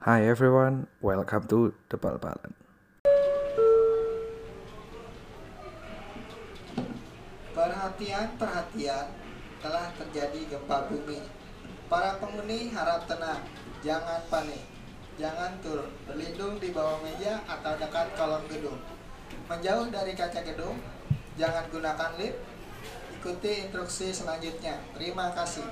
[0.00, 2.56] Hi everyone, welcome to The Bal-Balan.
[7.52, 9.06] Perhatian, perhatian,
[9.60, 11.20] telah terjadi gempa bumi.
[11.92, 13.44] Para penghuni harap tenang,
[13.84, 14.64] jangan panik,
[15.20, 18.80] jangan turun, berlindung di bawah meja atau dekat kolong gedung.
[19.52, 20.80] Menjauh dari kaca gedung,
[21.36, 22.40] jangan gunakan lift.
[23.20, 24.80] Ikuti instruksi selanjutnya.
[24.96, 25.68] Terima kasih.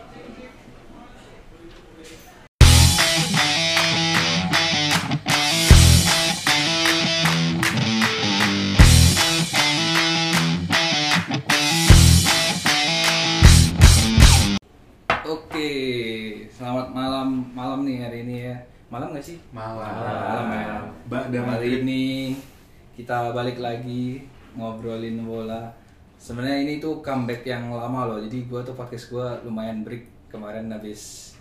[17.39, 18.57] Malam malam nih hari ini ya.
[18.89, 19.39] Malam gak sih?
[19.55, 19.79] Malam.
[19.79, 20.75] Malam ya.
[21.07, 22.35] Ba'da hari ini
[22.99, 24.27] kita balik lagi
[24.59, 25.71] ngobrolin bola.
[26.19, 28.19] Sebenarnya ini tuh comeback yang lama loh.
[28.19, 31.33] Jadi gua tuh podcast gua lumayan break kemarin habis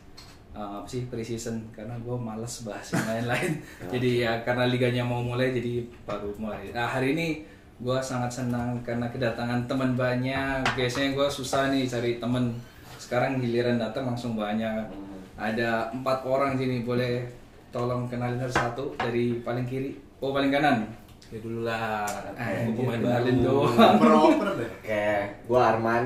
[0.54, 3.58] uh, apa sih preseason karena gua males bahas yang lain-lain.
[3.94, 6.70] jadi ya karena liganya mau mulai jadi baru mulai.
[6.70, 7.42] Nah, hari ini
[7.82, 10.62] gua sangat senang karena kedatangan teman banyak.
[10.78, 12.54] Biasanya gua susah nih cari temen.
[13.02, 15.17] Sekarang giliran datang langsung banyak.
[15.38, 17.22] Ada empat orang sini boleh
[17.70, 19.94] tolong kenalin satu dari paling kiri.
[20.18, 20.90] Oh paling kanan.
[21.28, 22.08] Ya dulu lah.
[22.34, 23.46] Aku pemain kenalin baru.
[23.46, 23.96] doang.
[24.02, 24.72] Proper deh.
[24.74, 25.10] Oke,
[25.46, 26.04] gua Arman.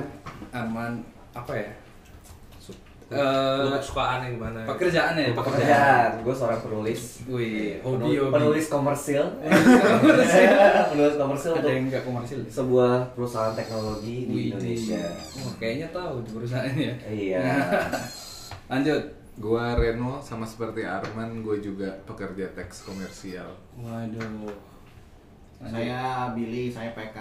[0.52, 0.92] Arman
[1.32, 1.72] apa ya?
[3.12, 3.18] Lu
[3.68, 4.64] Eh, kesukaan yang gimana?
[4.66, 5.36] pekerjaan ya?
[5.36, 7.20] Pekerjaan, gua seorang penulis.
[7.26, 8.34] Wih, hobi Penul- hobi.
[8.34, 9.24] Penulis komersil.
[10.90, 12.40] penulis komersil Ada untuk yang nggak komersil?
[12.48, 15.04] sebuah perusahaan teknologi di Wih, Indonesia.
[15.38, 16.92] Oh, kayaknya tahu di perusahaannya.
[17.06, 17.44] Iya.
[18.72, 19.04] Lanjut.
[19.40, 23.48] Gua Reno sama seperti Arman, gue juga pekerja teks komersial.
[23.80, 24.52] Waduh.
[25.62, 27.16] Saya Billy, saya PK,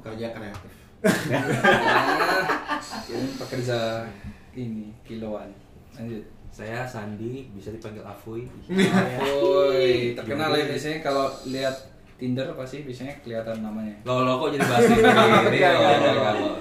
[0.00, 0.72] pekerja kreatif.
[3.10, 4.06] Ini pekerja
[4.54, 5.50] ini kiloan.
[5.96, 6.22] Lanjut.
[6.52, 8.44] Saya Sandi, bisa dipanggil Afuy.
[8.68, 11.72] Woi, terkenal ya biasanya kalau lihat
[12.20, 13.96] Tinder pasti biasanya kelihatan namanya.
[14.04, 15.00] Lo lo kok jadi bahas ini?
[15.58, 16.12] Iya, iya.
[16.20, 16.54] kalau.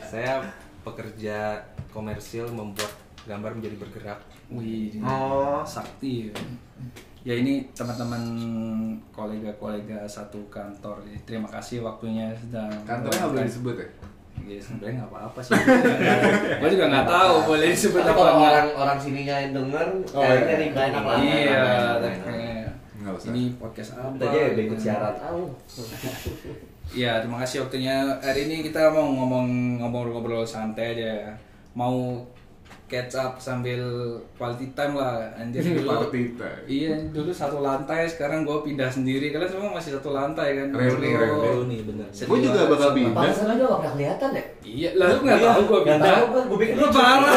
[0.00, 0.32] Saya
[0.80, 1.60] pekerja
[1.92, 2.88] komersil membuat
[3.24, 4.20] gambar menjadi bergerak.
[4.48, 5.60] Wih, Oh.
[5.62, 6.34] sakti ya.
[7.20, 8.22] Ya ini teman-teman
[9.10, 11.04] kolega-kolega satu kantor.
[11.22, 12.64] Terima kasih waktunya sudah.
[12.88, 13.88] Kantornya nggak boleh disebut ya?
[14.40, 15.52] Ya sebenarnya nggak apa-apa sih.
[16.64, 18.48] Gue juga nggak tahu boleh disebut apa kalau nggak.
[18.48, 20.60] orang orang sininya yang denger, Oh, kayaknya iya.
[20.64, 21.18] ribet enak lah.
[21.20, 21.62] Iya,
[23.10, 23.32] usah.
[23.32, 24.16] ini podcast apa?
[24.16, 25.14] Kita aja udah ikut syarat.
[26.90, 27.94] Iya, terima kasih waktunya.
[28.18, 29.46] Hari ini kita mau ngomong
[29.78, 31.36] ngobrol-ngobrol santai aja.
[31.76, 32.24] Mau
[32.90, 33.78] catch up sambil
[34.34, 35.30] quality time lah.
[35.32, 35.86] Anjir dulu.
[35.86, 36.60] Quality time.
[36.66, 39.30] Iya, dulu satu lantai, sekarang gue pindah sendiri.
[39.30, 40.74] Kalian semua masih satu lantai kan?
[40.74, 41.78] Reuni, Dulu- reuni.
[41.80, 42.10] Bener.
[42.10, 43.14] Gue juga bakal pindah.
[43.14, 44.44] Pantesan aja gak pernah kelihatan ya?
[44.60, 46.14] Iya, lalu nggak tahu gue pindah.
[46.26, 47.32] gua pikir Lu parah.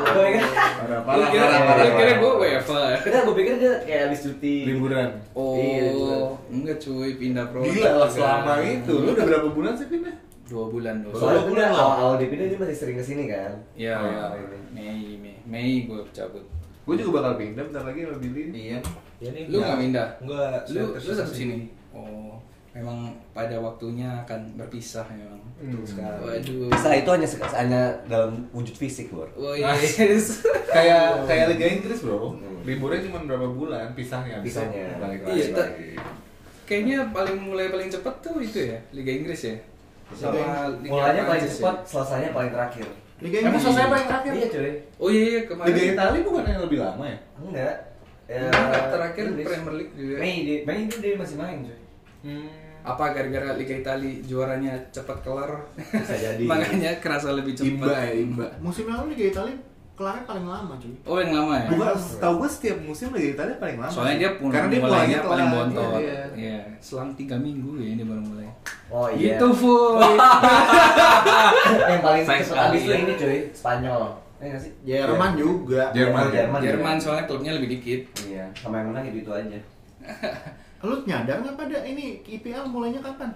[0.00, 0.42] Gua pikir
[0.80, 1.28] Parah, parah,
[1.62, 2.82] parah, kira gue WFA.
[3.04, 4.56] Kita gua pikir dia kayak habis cuti.
[4.64, 5.08] Liburan.
[5.36, 6.18] Iya, liburan.
[6.18, 7.60] Oh, enggak cuy, pindah pro.
[7.62, 8.94] Gila lah selama itu.
[8.96, 10.14] Lu udah berapa bulan sih pindah?
[10.50, 11.14] Dua bulan dua.
[11.14, 11.72] Soalnya Baru dia pulang.
[11.72, 13.52] awal-awal dia pindah dia masih sering ke sini kan.
[13.72, 14.24] Iya, Oh, iya.
[14.34, 14.58] ini.
[14.74, 16.42] Mei, Mei, Mei gue cabut.
[16.82, 18.42] Gue juga bakal pindah bentar lagi sama Billy.
[18.50, 18.78] Iya.
[19.18, 19.44] Ya nih.
[19.46, 20.08] Lu nggak pindah?
[20.18, 20.58] Enggak.
[20.68, 21.70] Lu lu tetap sini.
[21.90, 22.34] Oh,
[22.70, 22.98] memang
[23.30, 25.38] pada waktunya akan berpisah memang.
[25.60, 25.84] Hmm.
[25.84, 26.18] Sekarang.
[26.20, 26.66] Waduh.
[26.66, 29.30] Bisa itu hanya hanya dalam wujud fisik, Bor.
[29.36, 30.42] Oh yes.
[30.66, 32.34] Kayak kayak Liga Inggris bro.
[32.62, 34.38] Liburnya cuma berapa bulan pisahnya.
[34.40, 34.98] Pisahnya.
[34.98, 35.52] Balik Iya, lagi.
[35.52, 35.74] ta-
[36.64, 39.56] Kayaknya paling mulai paling cepat tuh itu ya Liga Inggris ya.
[40.14, 41.86] Sama Mulanya paling cepat, ya?
[41.86, 42.86] selesainya paling terakhir.
[43.20, 44.32] Liga Emang Inggris selesai paling terakhir?
[44.32, 44.72] Iya, cuy.
[44.96, 45.68] Oh iya, iya kemarin.
[45.70, 47.18] Liga Italia bukan yang lebih lama ya?
[47.36, 47.76] Enggak.
[48.30, 49.46] Ya, Enggak, terakhir Inggris.
[49.46, 50.14] Premier League juga.
[50.16, 51.78] Mei, dia, Mei itu dia masih main, cuy.
[52.20, 52.48] Hmm.
[52.80, 55.50] Apa gara-gara Liga Italia juaranya cepat kelar?
[55.76, 56.44] Bisa jadi.
[56.52, 57.68] Makanya kerasa lebih cepat.
[57.76, 58.48] Imba ya imba.
[58.64, 59.56] Musim lalu Liga Italia
[60.00, 60.96] kelarnya paling lama cuy.
[61.04, 61.68] Oh yang lama ya?
[61.76, 63.92] Gua tahu gue setiap musim Liga Italia paling lama.
[63.92, 66.00] Soalnya dia pun Karena dia mulainya mulainya paling bontot.
[66.00, 66.58] Iya, Iya, iya.
[66.80, 68.48] selang tiga minggu ya ini baru mulai.
[68.88, 69.36] Oh iya.
[69.36, 70.00] Gitu Fuy.
[71.92, 72.40] yang paling sekali
[72.72, 72.96] abis itu ya.
[72.96, 73.38] ini, cuy.
[73.52, 74.02] Spanyol.
[74.40, 74.72] Iya sih?
[74.88, 75.82] Jerman juga.
[75.92, 76.22] Jerman.
[76.32, 76.60] Jerman.
[76.64, 78.00] Jerman soalnya klubnya lebih dikit.
[78.24, 79.58] Iya, sama yang menang itu itu aja.
[80.88, 83.28] Lu nyadar nggak pada ini IPL mulainya kapan?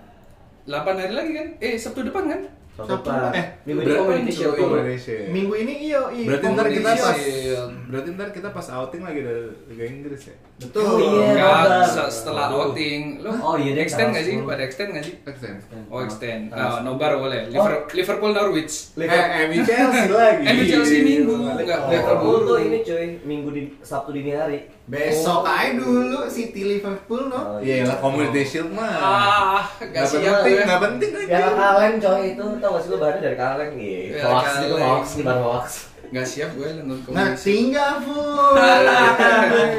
[0.64, 1.46] 8 hari lagi kan?
[1.60, 2.40] Eh Sabtu depan kan?
[2.74, 3.06] Sabtu,
[3.38, 4.58] eh, minggu ini community shield.
[4.58, 5.14] Indonesia.
[5.30, 6.26] Minggu ini iya, iya.
[6.26, 7.70] Berarti ntar kita pas Shield.
[7.86, 10.36] Berarti ntar kita pas outing lagi dari Liga Inggris ya.
[10.54, 10.86] Betul.
[10.86, 11.34] Oh, iya.
[11.34, 12.70] Enggak, setelah Aduh.
[12.70, 13.18] outing.
[13.18, 14.34] Lo Oh, iya, extend nggak sih?
[14.36, 14.46] 10.
[14.46, 15.14] Pada extend nggak sih?
[15.20, 15.58] Extend.
[15.88, 16.42] Oh extend.
[16.48, 17.40] Tanggal Ah, nobar boleh.
[17.48, 18.94] Liver- Liverpool Norwich.
[18.94, 19.10] Eh,
[19.44, 20.46] MU Chelsea lagi.
[20.46, 21.34] MU Chelsea minggu.
[21.56, 22.36] Enggak, Oh, Liverpool.
[22.44, 24.58] tuh ini cuy, minggu di Sabtu dini hari.
[24.84, 25.48] Besok Oh.
[25.48, 27.40] aja dulu City Liverpool no.
[27.50, 28.94] Oh, Iya lah Community Shield mah.
[28.94, 30.64] Ah, Nggak gak siap penting, ya.
[30.64, 31.50] nggak penting Ya aja.
[31.52, 34.14] kaleng coy itu tau gak sih lu bahannya dari kaleng gitu.
[34.14, 34.86] Ya, Hoax gitu kaleng.
[34.86, 35.66] hoax di hoax.
[36.06, 38.18] Nggak siap gue nonton Nah, komedi tinggal fu.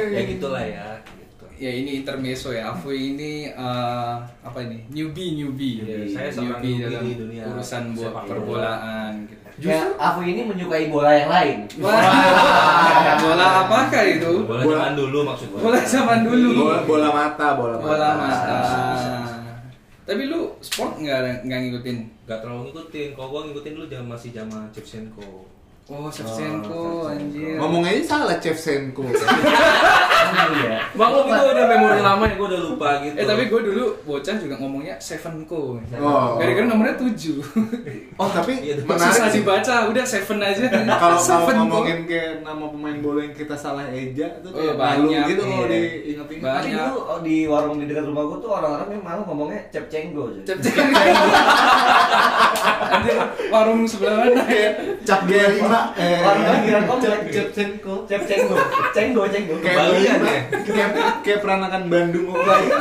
[0.08, 0.86] ya gitulah ya
[1.16, 1.44] gitu.
[1.56, 6.82] ya ini intermezzo ya Afu ini eh, apa ini newbie newbie Iya, saya seorang newbie
[6.82, 9.44] dalam di dunia urusan buat perbolaan gitu.
[9.56, 11.64] Ya, aku ini menyukai bola yang lain.
[11.80, 11.96] Wah,
[13.16, 14.44] bola apakah itu?
[14.44, 15.60] Bola Bola- zaman dulu maksud gua.
[15.64, 16.48] Bola zaman dulu.
[16.60, 17.88] Bola, bola mata, bola mata.
[17.88, 18.58] Bola mata.
[20.04, 21.96] Tapi lu sport nggak nggak ngikutin?
[22.28, 23.08] Gak terlalu ngikutin.
[23.16, 25.48] Kalau gua ngikutin dulu zaman masih zaman Shevchenko.
[25.86, 27.62] Oh, Shevchenko, anjir.
[27.62, 29.06] Ngomong aja salah Chef Senko.
[30.26, 30.82] Iya.
[30.98, 33.14] Maklum itu udah memori lama ya gua udah lupa gitu.
[33.14, 35.78] Eh tapi gue dulu bocah juga ngomongnya Sevenko.
[35.96, 36.36] Oh.
[36.36, 37.40] Gara-gara nomornya tujuh.
[38.16, 39.44] Oh tapi Susah menarik sih.
[39.44, 40.64] dibaca, udah Seven aja.
[41.02, 45.20] Kalau kalau ngomongin kayak nama pemain bola yang kita salah eja itu Oh, kayak banyak,
[45.20, 45.76] malu gitu kalau iya.
[45.76, 46.40] diingat-ingat.
[46.40, 46.56] Banyak.
[46.56, 49.84] Tapi dulu oh, di warung di dekat rumah gua tuh orang-orang yang malah ngomongnya cep
[49.92, 50.40] cenggo aja.
[50.48, 50.74] Cep cep.
[52.96, 53.16] Anjir,
[53.52, 54.70] warung sebelah mana ya?
[55.04, 55.44] Cap dia
[55.76, 55.92] lima.
[55.94, 57.18] Eh, Warung pinggiran komplek.
[57.26, 57.94] Cap cap senko.
[58.06, 58.56] Cep cenggo,
[58.90, 59.54] cenggo, cenggo.
[59.58, 60.40] Kayak Kembalian ya?
[60.64, 60.90] kayak
[61.20, 62.80] kayak peranakan Bandung Ukraina.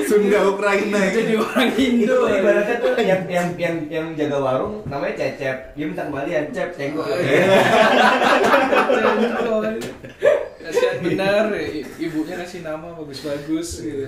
[0.00, 1.00] Sunda Ukraina.
[1.08, 2.16] Jadi orang Itu Indo.
[2.28, 5.56] ibaratnya tuh yang yang yang yang jaga warung namanya cecep.
[5.74, 7.02] Dia minta kembalian cep cenggo.
[8.88, 9.54] Cengko.
[10.58, 14.04] Kasihan benar, i- ibunya kasih nama bagus-bagus gitu.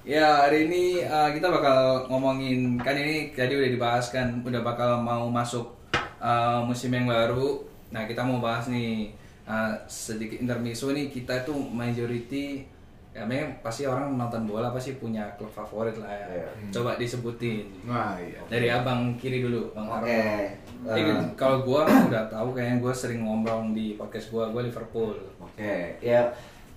[0.00, 4.96] Ya hari ini uh, kita bakal ngomongin kan ini tadi udah dibahas kan udah bakal
[4.96, 5.76] mau masuk
[6.20, 7.64] uh, musim yang baru.
[7.90, 9.10] Nah kita mau bahas nih
[9.48, 12.62] uh, sedikit intermezzo nih kita tuh majority
[13.10, 16.26] ya memang pasti orang nonton bola pasti punya klub favorit lah ya.
[16.30, 16.48] Iya.
[16.70, 18.38] Coba disebutin Wah iya.
[18.46, 19.96] dari abang kiri dulu bang Oke.
[19.98, 20.06] Arno.
[20.06, 20.46] Eh,
[20.86, 21.18] Eh.
[21.34, 25.18] kalau gua kan udah tahu kayaknya gua sering ngomong di podcast gua, gua Liverpool.
[25.42, 26.30] Oke, ya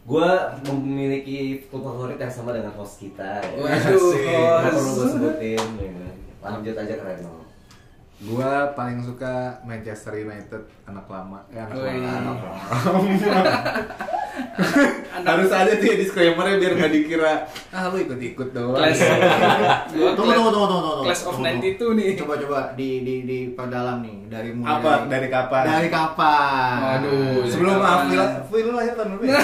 [0.04, 0.30] gue
[0.68, 3.40] memiliki klub favorit yang sama dengan host kita.
[3.40, 3.56] Ya.
[3.56, 4.76] Waduh, host.
[4.76, 5.68] perlu gue sebutin.
[5.80, 5.92] Ya.
[5.96, 6.16] kan?
[6.44, 7.43] Lanjut aja keren dong.
[8.24, 11.40] Gua paling suka Manchester United anak lama.
[11.50, 12.00] Ya, anak lama.
[12.00, 12.52] Anak lama.
[15.24, 17.34] Harus ada tuh ya disclaimer biar nggak dikira
[17.70, 18.76] ah lu ikut-ikut doang.
[18.76, 18.98] Class.
[19.90, 21.04] gua Tunggu class- tunggu tunggu tunggu tunggu.
[21.06, 22.08] Class of Tunggu, 92 nih.
[22.16, 24.92] Coba coba di di di perdalam nih dari mulai Apa?
[25.06, 25.64] Dari kapan?
[25.66, 26.76] Dari kapan?
[26.80, 27.42] Waduh.
[27.46, 27.74] Sebelum?
[27.78, 29.24] April lu lahir tahun berapa?
[29.26, 29.38] ya?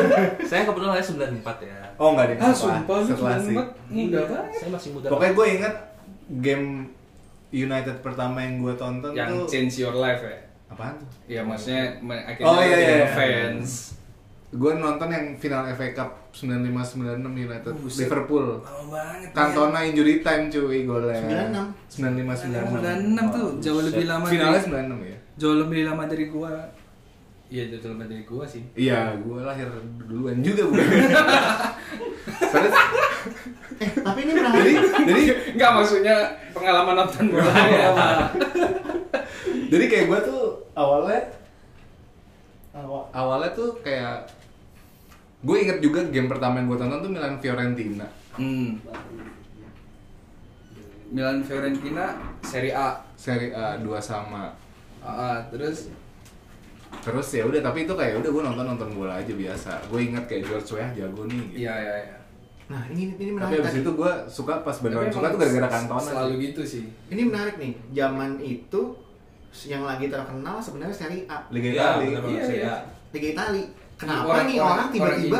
[0.48, 1.76] Saya kebetulan lahir 94 ya.
[1.96, 2.36] Oh enggak deh.
[2.38, 3.54] Ah, sumpah lu Setelah cuma sih.
[3.56, 4.44] muda Iya, banget.
[4.56, 5.06] Saya masih muda.
[5.08, 5.74] Pokoknya gue inget
[6.38, 6.66] game
[7.50, 10.38] United pertama yang gue tonton Yang tuh change your life ya.
[10.66, 11.08] apaan tuh?
[11.26, 13.08] Iya maksudnya akhirnya Oh, iya, jadi iya, iya.
[13.10, 13.98] fans.
[14.50, 17.98] Gue nonton yang final FA Cup 95-96 United Buset.
[18.00, 18.46] Liverpool.
[18.56, 19.30] Lama banget.
[19.30, 21.22] Cantona injury time cuy golnya.
[21.86, 22.02] 96.
[22.02, 22.70] 95 96.
[23.18, 24.24] 96 tuh jauh lebih lama.
[24.24, 25.16] Finalnya dari- 96 ya.
[25.36, 26.50] jauh lebih lama dari gua.
[27.46, 28.62] Iya, jauh lebih dari gua sih.
[28.72, 29.66] Iya, gue lahir
[30.00, 30.86] duluan juga bukan.
[32.46, 32.70] Soalnya,
[33.76, 34.76] Eh, tapi ini jadi menarik.
[35.04, 35.22] jadi
[35.52, 36.16] Enggak maksudnya
[36.50, 37.88] pengalaman nonton bola ya,
[39.66, 40.42] jadi kayak gue tuh
[40.72, 41.20] awalnya
[42.72, 44.26] awa- awalnya tuh kayak
[45.40, 48.06] gue inget juga game pertama yang gue tonton tuh Milan Fiorentina.
[48.34, 48.76] Hmm.
[51.10, 53.02] Milan Fiorentina Serie A.
[53.14, 54.52] Serie A 2 sama.
[55.00, 55.90] Ah, terus
[57.00, 59.78] Terus ya udah tapi itu kayak udah gue nonton nonton bola aja biasa.
[59.86, 61.38] Gue inget kayak George Weah jago nih.
[61.48, 61.56] Gitu.
[61.62, 62.18] iya iya iya.
[62.70, 63.58] Nah, ini ini Tapi menarik.
[63.60, 63.82] abis tadi.
[63.82, 66.00] itu gue suka pas beneran Tapi suka tuh gara-gara Cantona.
[66.06, 66.38] Selalu sih.
[66.40, 66.82] gitu sih.
[67.08, 67.72] Ini menarik nih.
[67.90, 68.80] Zaman itu
[69.66, 71.98] yang lagi terkenal sebenarnya Serie A, Liga Iya, Italia.
[72.06, 72.62] bener banget Iya, iya.
[72.62, 72.76] ya.
[73.10, 73.66] Liga Italia.
[73.98, 75.38] Kenapa Orang- nih orang- tiba-tiba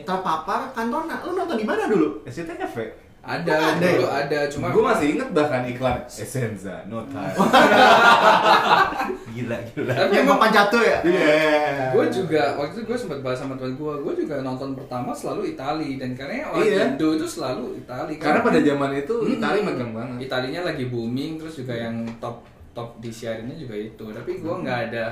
[0.00, 1.16] terpapar Cantona?
[1.20, 2.22] Lu nonton di mana dulu?
[2.24, 2.76] SCTV.
[3.18, 7.28] Ada, ada dulu ada, cuma Gue masih inget bahkan iklan Essenza, no time.
[9.34, 9.92] Gila, gila.
[9.94, 10.98] Tapi emang papan jatuh ya?
[11.04, 11.36] Iya.
[11.92, 15.52] gue juga waktu itu gue sempat bahas sama teman gue, gue juga nonton pertama selalu
[15.52, 16.80] Itali dan karena orang Iya.
[16.94, 18.14] Indo itu selalu Itali.
[18.16, 19.34] Karena pada zaman itu Hmm.
[19.34, 20.16] Italia megang banget.
[20.24, 24.04] Italinya lagi booming, terus juga yang top top disiarinnya juga itu.
[24.08, 25.04] Tapi gue nggak ada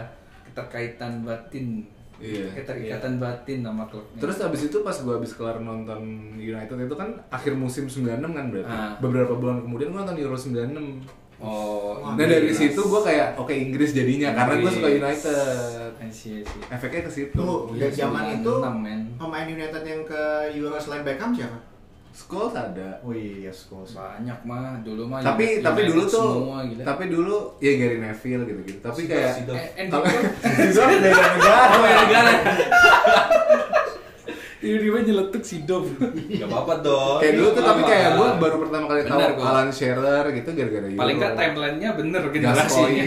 [0.47, 1.85] keterkaitan batin,
[2.17, 2.49] Iya.
[2.55, 4.17] keterikatan batin sama klubnya.
[4.19, 6.01] Terus abis itu pas gue abis kelar nonton
[6.35, 8.73] United itu kan akhir musim 96 kan berarti.
[8.73, 8.97] Ah.
[8.97, 11.05] Beberapa bulan kemudian gue nonton Euro 96.
[11.37, 12.57] oh, Nah dari Inggris.
[12.57, 15.21] situ gue kayak oke Inggris jadinya karena gue suka Inggris.
[15.21, 15.91] United.
[15.97, 16.63] I see, I see.
[16.67, 17.45] Efeknya ke situ.
[17.73, 19.01] Iya, dari zaman itu 96, men.
[19.17, 20.23] pemain United yang ke
[20.57, 21.59] Euro selain Beckham siapa?
[22.17, 22.97] Scholes ada.
[23.05, 23.93] Oh iya, Scholes.
[23.93, 25.21] Banyak mah dulu mah.
[25.21, 26.83] tapi tapi dulu tuh semua, gila.
[26.89, 28.81] tapi dulu ya Gary Neville gitu gitu.
[28.81, 29.45] Tapi kayak.
[29.77, 31.61] Eh, tapi Cole Zidane beda negara.
[31.69, 32.33] Oh, beda negara.
[34.67, 35.85] tiba-tiba nyeletuk si Dom.
[36.41, 37.19] Gak apa-apa dong.
[37.23, 39.21] Kayak dulu tuh tapi kayak gue baru pertama kali tahu.
[39.45, 40.99] Alan Shearer gitu gara-gara Euro.
[40.99, 43.05] Paling nggak timelinenya bener generasinya.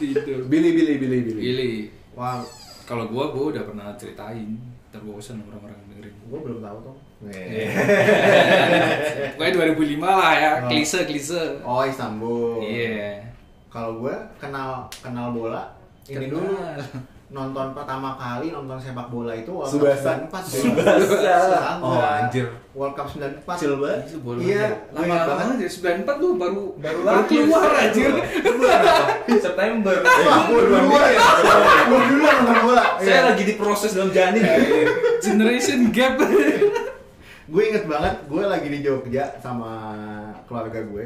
[0.00, 0.32] gitu.
[0.48, 1.42] Billy Billy Billy Billy.
[1.42, 1.72] Billy.
[2.16, 2.46] Wow,
[2.88, 4.56] Kalau gua gua udah pernah ceritain,
[4.88, 6.14] terbosan orang-orang dengerin.
[6.16, 6.96] gue belum tahu tuh.
[9.30, 10.68] Pokoknya 2005 lah ya, Oh.
[10.68, 11.42] klise klise.
[11.60, 12.62] Oh, Istanbul.
[12.62, 13.26] Iya.
[13.68, 16.40] Kalau gue kenal kenal bola ini Kenal.
[16.40, 16.56] dulu
[17.28, 20.24] nonton pertama kali nonton sepak bola itu World Subasa.
[20.24, 21.60] Cup 94 Subasa.
[21.78, 22.48] Oh, anjir.
[22.72, 24.00] World Cup 94 Kecil banget.
[24.00, 24.16] Iya, aja.
[24.16, 25.56] gue ingat lama banget.
[25.58, 28.10] ya 94 lu baru Baru baru keluar anjir.
[29.44, 29.96] September.
[30.00, 31.20] Wah, gue duluan ya.
[31.84, 32.84] Gue duluan nonton bola.
[32.96, 33.20] Saya Iya.
[33.28, 34.42] lagi diproses dalam janin.
[35.20, 36.16] Generation gap.
[37.48, 39.72] gue inget banget gue lagi di Jogja sama
[40.44, 41.04] keluarga gue.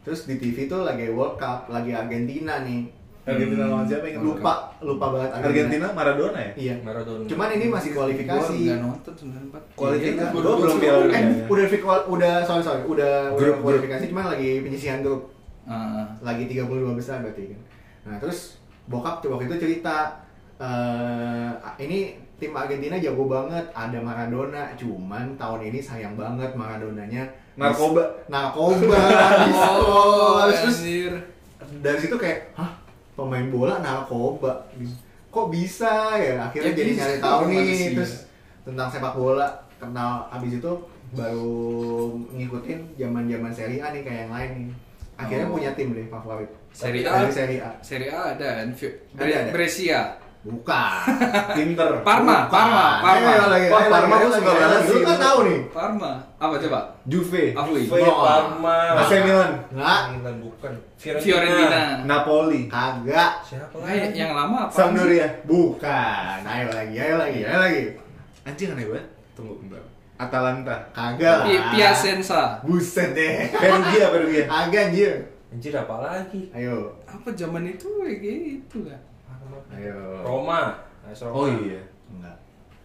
[0.00, 2.88] Terus di TV tuh lagi World Cup lagi Argentina nih.
[3.24, 4.20] Argentina lawan siapa ingat?
[4.20, 5.86] Lupa lupa banget Argentina.
[5.90, 6.52] Maradona ya?
[6.54, 6.74] iya.
[6.78, 7.24] Maradona.
[7.24, 8.52] cuman ini masih kualifikasi.
[8.58, 9.64] enggak nonton 94.
[9.74, 10.20] Kualifikasi.
[10.20, 11.46] Iya, gua- belum Piala eh Dunia.
[11.48, 12.82] udah fik- udah sorry sorry.
[12.84, 15.32] Udah udah Grup, kualifikasi cuman lagi penyisihan grup.
[15.64, 17.60] Ah, lagi 32 besar berarti kan.
[18.04, 20.20] Nah terus bokap tuh waktu itu cerita
[20.54, 21.48] eh
[21.78, 27.24] ini tim Argentina jago banget ada Maradona cuman tahun ini sayang banget Maradonanya
[27.54, 28.04] Narkoba.
[28.28, 28.92] narkoba
[29.80, 30.84] Oh, terus
[31.80, 32.76] dari situ kayak hah
[33.14, 34.68] pemain bola narkoba
[35.26, 37.90] kok bisa ya akhirnya Ya jadi bisa, nyari tahu nih manusia.
[37.96, 38.12] terus
[38.62, 39.46] tentang sepak bola
[39.76, 40.72] kenal abis itu
[41.10, 41.58] baru
[42.28, 44.66] ngikutin zaman zaman Serie A nih kayak yang lain nih
[45.14, 45.52] akhirnya Oh.
[45.52, 47.10] punya tim deh favorit Serie A.
[47.16, 48.68] Dari Serie A Serie A ada kan?
[48.72, 49.50] Fi- Ada, ada.
[49.50, 50.00] Brescia.
[50.44, 51.00] Bukan
[51.64, 51.90] Inter.
[52.04, 53.30] Parma, Parma, Parma.
[53.32, 54.92] Ayo lagi, Wah, ayo Parma ayo suka banget sih.
[54.92, 56.12] Lu kan tahu nih Parma.
[56.36, 56.80] Apa coba?
[57.04, 57.44] Juve.
[57.52, 57.82] Afui.
[57.88, 58.76] Juve, Parma.
[59.00, 59.52] AC Milan.
[59.72, 60.72] Nggak, Milan bukan.
[61.00, 61.80] Fiorentina.
[62.04, 62.68] Napoli.
[62.68, 64.12] kagak Siapa lagi?
[64.14, 64.72] yang lama apa?
[64.72, 65.28] Sampdoria.
[65.44, 67.82] bukan ayo lagi ayo lagi ayo lagi
[68.44, 69.06] Anjing aneh banget.
[69.32, 69.80] Tunggu bentar.
[70.14, 70.76] Atalanta.
[70.92, 72.60] kagak Piacenza.
[72.60, 74.44] buset deh Perugia, Perugia.
[74.46, 75.12] kagak anjir
[75.48, 76.48] Anjir apa lagi?
[76.50, 79.00] ayo Apa zaman itu kayak gitu kan?
[79.74, 80.60] Ayo Roma.
[81.04, 81.34] AS Roma.
[81.34, 81.80] Oh iya.
[82.08, 82.36] enggak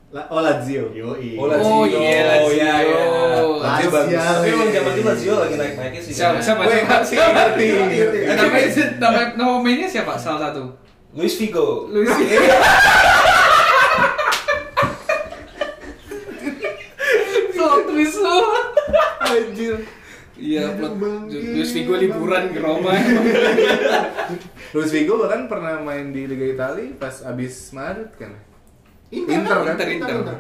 [0.10, 0.90] La oh Lazio.
[0.90, 1.38] Yoi.
[1.38, 1.70] Oh, Lazio.
[1.70, 2.50] Oh iya, Lazio.
[2.58, 2.98] iya, iya.
[3.06, 3.90] Lazio Lazio.
[3.94, 4.18] bagus.
[4.18, 6.14] Tapi emang zaman itu Lazio lagi naik-naiknya sih.
[6.18, 6.62] Siapa siapa
[7.06, 7.54] siapa?
[7.62, 8.34] Eh,
[8.98, 10.18] Nama nama pemainnya siapa?
[10.18, 10.74] Salah satu.
[11.14, 11.86] Luis Figo.
[11.94, 12.10] Luis.
[17.54, 18.38] Plot twist lu.
[19.22, 19.76] Anjir.
[20.40, 20.94] Iya, plot.
[20.96, 21.40] Bangke.
[21.60, 22.96] Luis Figo liburan ke Roma.
[24.74, 28.32] Luis Figo bahkan pernah main di Liga Italia pas abis Madrid kan.
[29.12, 29.76] Inter, Inter, kan?
[29.76, 30.10] Inter Inter.
[30.24, 30.38] Inter.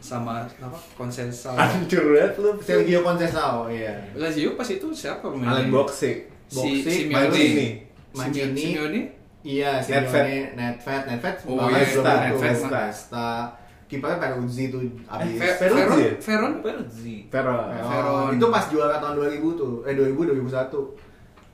[0.00, 0.78] Sama apa?
[0.96, 1.58] Konsensal.
[1.58, 2.50] Hancur banget lu.
[2.64, 5.60] Sergio Conceição iya Lazio pas itu siapa pemainnya?
[5.60, 6.24] Alan Boxe.
[6.48, 7.28] Si Boxic, Simeone.
[7.28, 7.68] Mancini.
[8.16, 8.62] Mancini.
[8.64, 9.00] Simeone.
[9.44, 9.72] iya.
[9.84, 13.59] Simeone Nedved Nedved Oh, bahkan iya, sebelum Nesta, itu.
[13.90, 16.12] Kipernya Peruzzi tuh abis Fe- Peruzzi Veron, ya?
[16.16, 16.52] Veron.
[16.62, 17.16] Peruzzi.
[17.26, 17.66] Veron.
[17.74, 18.30] Veron.
[18.32, 21.10] Itu pas juara tahun 2000 tuh eh 2000 2001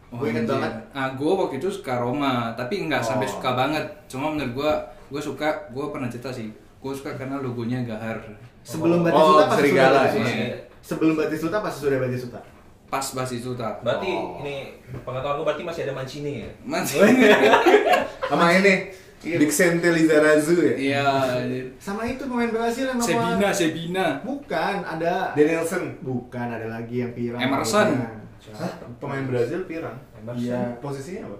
[0.06, 0.52] gue inget anjir.
[0.54, 3.32] banget Ah, gue waktu itu suka Roma, tapi nggak sampai Oh.
[3.32, 3.84] suka banget.
[4.06, 4.72] Cuma menurut gue,
[5.10, 6.46] gue suka, gue pernah cerita sih.
[6.78, 8.20] Gue suka karena logonya gahar.
[8.62, 10.56] sebelum Oh, Batistuta pas serigala, sudah Batistuta iya.
[10.80, 12.40] sebelum Batistuta pas sudah Batistuta
[12.86, 13.02] Pas
[13.56, 13.74] tak.
[13.80, 14.38] Berarti Oh.
[14.40, 14.56] ini
[15.00, 16.50] pengetahuan gue berarti masih ada Mancini ya?
[16.62, 17.02] Masih.
[18.30, 18.74] Sama ini.
[19.34, 20.74] Vicente Lizarazu ya.
[20.78, 21.06] Iya.
[21.42, 21.66] anjir.
[21.76, 24.06] sama itu pemain Brasil yang Sebina, nama Sebina.
[24.22, 25.84] bukan ada Danielson.
[25.98, 27.88] bukan ada lagi yang pirang Emerson.
[28.54, 28.72] Hah?
[28.96, 29.98] Pemain Brazil pirang.
[30.14, 30.46] Emerson.
[30.46, 30.78] Iya.
[30.78, 31.38] Posisinya apa?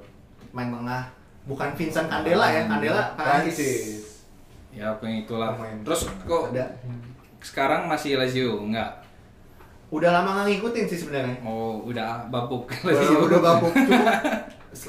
[0.51, 1.03] main tengah
[1.45, 4.27] bukan Vincent Candela ya Candela Prancis.
[4.73, 5.55] Ya, apa yang itulah.
[5.55, 5.79] Pemain.
[5.85, 6.65] Terus kok ada
[7.39, 8.59] sekarang masih Lazio?
[8.59, 9.07] Enggak.
[9.87, 14.19] udah lama nggak ngikutin sih sebenarnya Oh, udah babuk udah, udah babuk cuma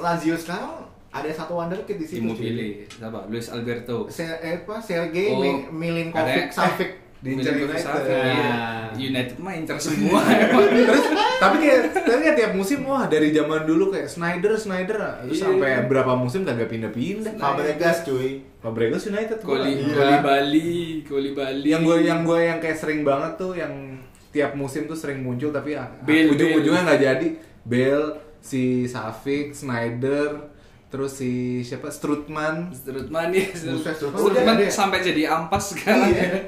[0.01, 2.19] Lazio sekarang ada satu wonderkid di situ.
[2.21, 2.85] Immobile.
[2.89, 3.25] Siapa?
[3.25, 4.05] Luis Alberto.
[4.07, 8.05] Se eh, apa Sergei Oh, Mi- Milinkovic ada- Savic Diincar Milinkovic United.
[8.05, 8.45] Iya.
[8.45, 8.87] Nah.
[8.93, 10.21] United mah incer semua.
[10.87, 11.05] Terus
[11.37, 15.43] tapi kayak tapi kayak tiap musim wah dari zaman dulu kayak Snyder Snyder terus Iya.
[15.47, 17.33] sampai berapa musim kagak pindah-pindah.
[17.35, 19.37] Fabregas cuy Fabregas United.
[19.39, 19.93] Koli, Iya.
[19.93, 20.73] Koli Bali,
[21.03, 21.65] Koli Bali.
[21.67, 23.97] yang gue yang gue yang kayak sering banget tuh yang
[24.27, 27.27] tiap musim tuh sering muncul tapi ya ujung-ujungnya nggak jadi
[27.63, 28.03] Bell
[28.37, 30.53] si Savic Snyder
[30.87, 36.11] terus si siapa Strutman Strutman ya, Strutman sampai jadi ampas sekarang.
[36.11, 36.47] Iya.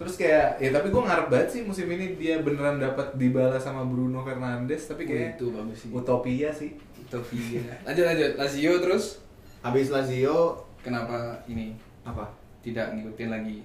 [0.00, 3.86] terus kayak ya tapi gue ngarep banget sih musim ini dia beneran dapat Dybala sama
[3.86, 5.88] Bruno Fernandes tapi kayak itu bagus sih.
[5.92, 7.60] utopia sih Utopia.
[7.86, 8.30] Lanjut lanjut.
[8.34, 9.20] Lazio terus
[9.60, 12.24] habis Lazio kenapa ini apa
[12.64, 13.58] tidak ngikutin lagi?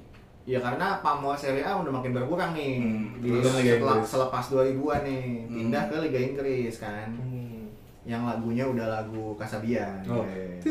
[0.47, 2.79] Ya karena pamor Serie A udah makin berkurang nih.
[2.79, 5.55] Hmm, Di setelah, selepas 2000-an nih, Hmm.
[5.59, 7.07] pindah ke Liga Inggris kan.
[7.11, 7.46] Hmm.
[8.07, 9.99] Yang lagunya udah lagu Kasabian.
[10.07, 10.23] Oh.
[10.23, 10.63] Yeah.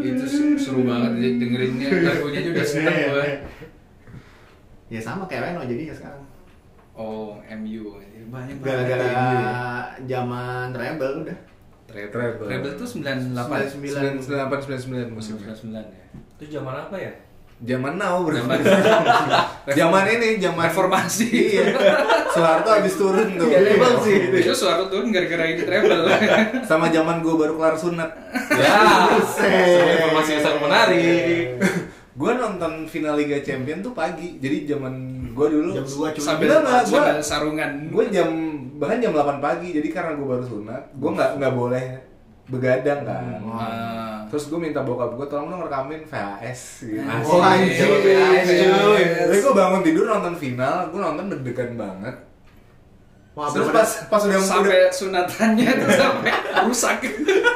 [0.00, 0.24] Itu
[0.56, 3.28] seru banget de- dengerinnya lagunya juga seneng gue.
[4.90, 6.22] Ya sama kayak Reno jadinya sekarang.
[6.92, 7.96] Oh, MU.
[8.28, 8.66] Banyak banget.
[8.68, 9.16] Gara-gara
[10.04, 11.38] zaman Rebel udah.
[11.88, 12.12] Treble.
[12.12, 12.46] Treble.
[12.46, 14.22] Treble tuh 98 99.
[14.22, 16.04] 98 99 musim 99 ya.
[16.38, 17.12] Itu zaman apa ya?
[17.60, 18.32] Zaman now bro.
[18.34, 18.64] Zaman-
[19.78, 21.28] Zaman ini, zaman Reformasi.
[21.28, 21.76] Iya.
[22.26, 23.46] Soeharto habis turun tuh.
[23.46, 24.16] Iya, emang sih.
[24.32, 26.08] Itu suara turun gara-gara ini travel.
[26.68, 28.10] Sama zaman gue baru kelar sunat.
[28.50, 28.80] Ya,
[29.22, 31.46] sebuah informasi yang sangat menarik.
[32.10, 34.36] gue nonton final Liga Champion tuh pagi.
[34.36, 34.92] Jadi zaman
[35.30, 36.18] gue dulu Jam 2 cuy.
[36.18, 37.70] Sambil Enggak, enggak, gua- sambil sarungan.
[37.86, 38.28] gue jam
[38.74, 39.68] bahkan jam 8 pagi.
[39.70, 41.84] Jadi karena gue baru sunat, gue nggak nggak boleh
[42.50, 43.24] begadang kan.
[43.46, 44.26] Ah.
[44.30, 47.02] Terus gue minta bokap gue tolong dong rekamin VHS gitu.
[47.02, 47.30] Asik.
[47.30, 47.40] Oh.
[47.40, 48.46] Coba VHS.
[49.30, 52.16] Jadi gue bangun tidur nonton final, gue nonton deg-degan banget.
[53.30, 56.32] Wah, Terus pas pas udah udah sampai sunatannya tuh sampai
[56.66, 56.98] rusak.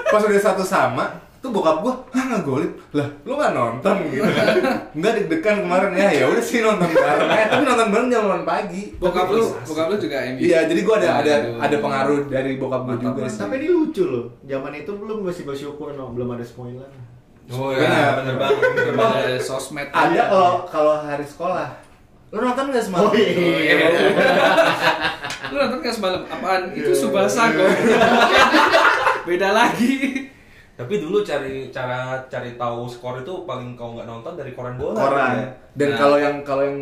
[0.06, 4.24] pas udah satu sama tuh bokap gua ah nggak golip lah lu nggak nonton gitu
[4.96, 8.48] nggak deg-degan kemarin ya ya udah sih nonton bareng eh, tapi nonton bareng jam 8
[8.48, 10.40] pagi Bokap lu, bokap lu juga MU.
[10.40, 11.60] iya jadi gua ada ada Aduh.
[11.60, 14.24] ada pengaruh dari bokap gua Mantap, juga sih Tapi ini lucu loh.
[14.42, 16.88] Zaman itu belum masih bersyukur no, belum ada spoiler.
[17.46, 17.92] Oh Benar.
[17.92, 18.56] ya, bener banget.
[18.56, 19.20] bener Belum banget.
[19.22, 19.88] ada sosmed.
[19.92, 21.68] ada kalau kalau hari sekolah
[22.30, 23.76] lu nonton nggak semalam Oh, iya.
[25.44, 26.24] Lu nonton gak semalam?
[26.24, 26.72] Apaan?
[26.72, 27.68] Itu Subasa kok.
[29.28, 30.26] Beda lagi.
[30.74, 34.98] Tapi dulu cari cara cari tahu skor itu paling kau nggak nonton dari koran bola.
[34.98, 35.46] koran ya.
[35.72, 35.98] dan Nah.
[35.98, 36.78] kalau yang kalau yang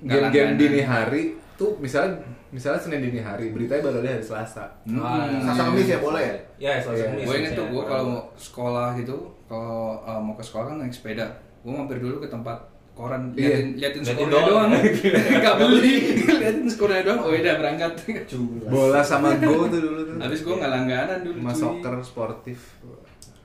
[0.00, 1.22] game-game dini hari
[1.54, 2.18] tuh misalnya
[2.50, 5.38] misalnya Senin dini hari beritanya baru ada hari Selasa Hmm.
[5.38, 6.36] Selasa Kamis ya boleh ya?
[6.58, 7.06] Ya, Selasa Iya.
[7.12, 10.76] Kamis gue inget tuh gue kalau mau sekolah gitu kalau uh, mau ke sekolah kan
[10.78, 11.26] naik sepeda
[11.60, 12.58] gue mampir dulu ke tempat
[13.00, 13.48] koran Iya.
[13.48, 14.68] liatin liatin Liatin skornya doang.
[14.68, 14.68] doang
[15.40, 17.92] nggak beli liatin skornya doang oh udah berangkat
[18.66, 21.58] bola sama go tuh dulu tuh habis gue nggak langganan dulu sama cuy.
[21.58, 22.60] soccer sportif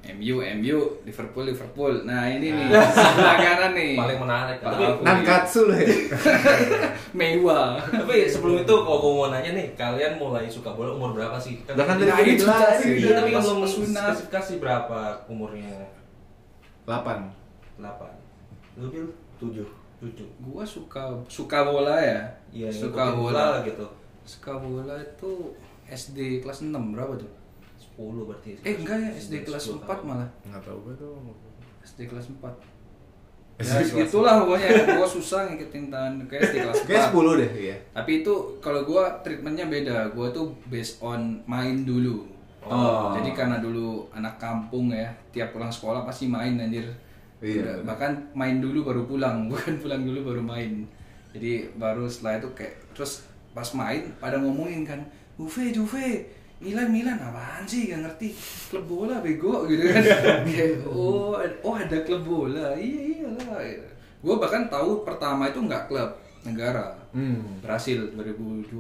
[0.06, 2.68] MU MU Liverpool Liverpool nah ini nih
[3.18, 4.58] langganan nih Paling menarik.
[4.60, 5.02] Pak Tapi- Alfu.
[5.02, 5.88] Nankatsu loh ya
[7.16, 11.34] mewah Tapi sebelum itu kalau gue mau nanya nih, kalian mulai suka bola umur berapa
[11.36, 11.58] sih?
[11.66, 12.86] Lah kan tadi tadi itu jelas ya.
[12.86, 14.14] Iya, tapi kan belum sunat.
[14.14, 15.74] spesifikasi berapa umurnya.
[16.84, 18.78] 8 8.
[18.78, 19.06] Lu bil
[19.40, 19.64] 7.
[20.02, 20.22] 7.
[20.22, 22.20] gue suka suka bola ya.
[22.52, 23.48] Iya, suka ngikutin bola.
[23.64, 23.88] gitu.
[24.26, 25.32] suka bola itu
[25.86, 27.32] SD kelas 6 berapa tuh?
[27.96, 28.50] 10 berarti.
[28.66, 30.30] eh enggak ya SD kelas 4 malah.
[30.48, 31.16] Nggak tahu gue tuh.
[31.86, 32.42] SD kelas 4
[33.56, 34.70] SD Ya kelas itulah pokoknya.
[35.00, 37.76] Gue susah ngikutin tahun kayak SD kelas 4 kayak 10 deh iya.
[37.96, 40.12] Tapi itu kalau gue treatmentnya beda.
[40.12, 42.28] Gue tuh based on main dulu.
[42.66, 43.14] Oh.
[43.16, 46.90] Jadi karena dulu anak kampung ya Tiap pulang sekolah pasti main anjir
[47.40, 47.78] Iya, bener.
[47.84, 50.88] Bahkan main dulu baru pulang Bukan pulang dulu baru main.
[51.36, 55.00] Jadi baru setelah itu kayak Terus pas main pada ngomongin kan
[55.36, 56.24] Juve Juve
[56.64, 57.92] Milan Milan apaan sih?
[57.92, 58.32] Gak ngerti.
[58.72, 60.04] Klub bola bego gitu kan.
[60.48, 62.72] Kayak, oh oh ada klub bola.
[62.80, 63.60] Iya iyalah.
[64.24, 66.16] Gue bahkan tahu pertama itu nggak klub
[66.48, 66.96] negara.
[67.12, 67.60] Hmm.
[67.60, 68.72] Brasil 2002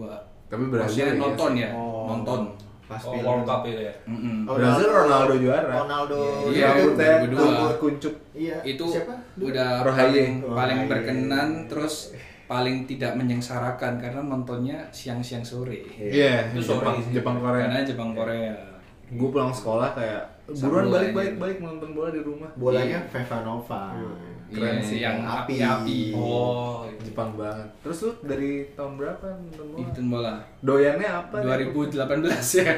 [0.47, 2.07] Tapi Brasil Maksudnya iya nonton ya Oh.
[2.11, 2.39] nonton
[2.85, 3.23] Pas Oh, film.
[3.23, 3.93] World Cup itu ya.
[4.05, 4.45] Mm-mm.
[4.45, 6.17] Oh, Brasil Ronaldo juara Ronaldo.
[6.47, 7.33] Iya, rambutnya 2002.
[7.35, 8.57] rambut kuncup Iya.
[8.63, 9.13] itu siapa?
[9.35, 10.05] udah Rohaye.
[10.05, 10.89] paling paling Rohaye.
[10.89, 12.13] berkenan terus
[12.45, 17.01] paling tidak menyengsarakan karena nontonnya siang-siang sore iya Itu Jepang.
[17.09, 18.53] Jepang Korea karena Jepang Korea
[19.07, 22.49] gue pulang sekolah kayak buruan balik balik balik nonton bola di rumah.
[22.55, 23.93] Bolanya Veva Nova.
[24.45, 24.99] Keren Iya, sih.
[25.01, 25.57] yang Api.
[25.57, 26.13] api-api.
[26.13, 27.65] Oh, Jepang banget.
[27.81, 29.81] Terus lu dari tahun berapa nonton bola?
[29.81, 30.33] Itu bola.
[30.61, 31.35] Doyannya apa?
[31.41, 32.73] 2018 ya.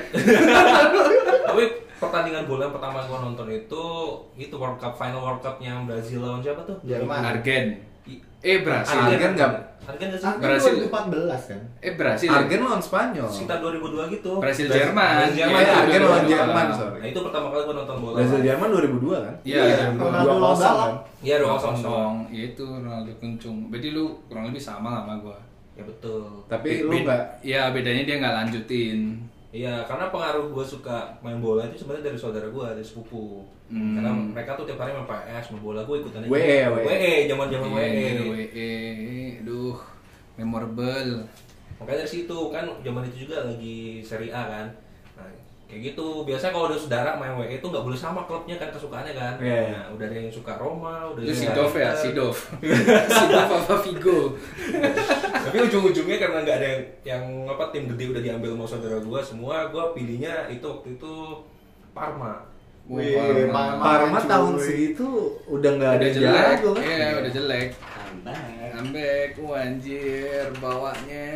[1.47, 1.63] Tapi
[1.97, 3.83] pertandingan bola yang pertama gua nonton itu
[4.37, 6.77] itu World Cup final World Cup-nya Brazil lawan siapa tuh?
[6.83, 7.19] Jerman.
[7.19, 7.65] Argen.
[8.39, 9.51] Eh Brasil Argen nggak?
[9.87, 10.27] Argen sih?
[10.37, 10.73] Brasil.
[10.83, 10.91] 2014
[11.47, 11.61] kan?
[11.79, 14.31] eh Brasil Argen lawan Spanyol Sekitar 2002 gitu.
[14.37, 15.13] Brasil Jerman.
[15.17, 15.57] Brasil Jerman.
[15.57, 16.33] Iya, Argen lawan 2002.
[16.33, 18.15] Jerman sorry Nah, itu pertama kali gua nonton bola.
[18.17, 19.61] Brazil Jerman 2002 kan Iya,
[19.93, 21.75] Ronaldo dua kosong lawan kan Iya, dua dua kosong.
[21.77, 25.37] kosong itu Ronaldo kencung berarti lu kurang lebih sama sama gua
[25.71, 26.25] Ya betul.
[26.45, 28.99] tapi lu Be- nggak Iya bedanya dia nggak lanjutin
[29.47, 33.41] Iya, karena pengaruh gue suka main bola itu sebenarnya dari saudara gue, dari sepupu.
[33.67, 33.99] Hmm.
[33.99, 36.31] Karena mereka tuh tiap hari main PS, main bola, gue ikutan aja.
[36.31, 36.83] WE, WE.
[36.87, 37.87] WE, zaman zaman WE.
[37.87, 38.71] Iya, WE
[39.43, 39.79] aduh
[40.37, 41.23] memorable
[41.77, 44.65] Makanya dari situ kan zaman itu juga lagi Serie A kan.
[45.13, 45.29] Nah,
[45.69, 46.25] kayak gitu.
[46.25, 49.37] Biasanya kalau ada saudara main WE itu nggak boleh sama klubnya kan kesukaannya kan.
[49.37, 49.77] Iya, iya.
[49.77, 52.37] Nah, udah ada yang suka Roma, udah itu ada si yang Dov ya si Dov
[53.21, 54.19] si Dov apa Vigo
[55.37, 59.19] Tapi ujung-ujungnya karena nggak ada yang, yang apa tim gede udah diambil sama saudara gue,
[59.21, 61.13] semua gue pilihnya itu waktu itu
[61.93, 62.56] Parma.
[62.87, 64.15] Wih, Parma.
[64.17, 65.07] Tahun segitu
[65.45, 67.69] udah nggak ada udah jelek jago kan iya udah jelek
[68.07, 68.69] Ambek.
[68.73, 71.27] ambek wah, anjir bawanya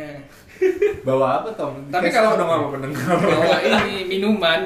[1.02, 4.60] bawa apa Tom Tapi kalau- dong apa pendengar bawa ini minuman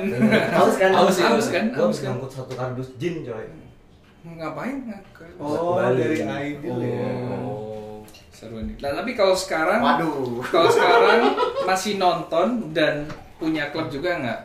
[0.53, 0.90] Haus kan?
[0.92, 1.66] Haus, haus kan?
[1.72, 2.14] Haus kan?
[2.14, 3.46] ngangkut satu kardus jin coy.
[4.29, 4.83] ngapain
[5.37, 5.99] oh Bali.
[5.99, 8.03] dari Aidil ya Oh.
[8.29, 10.38] seru nih nah, tapi kalau sekarang Waduh.
[10.44, 11.20] kalau sekarang
[11.62, 14.40] masih nonton dan punya klub juga nggak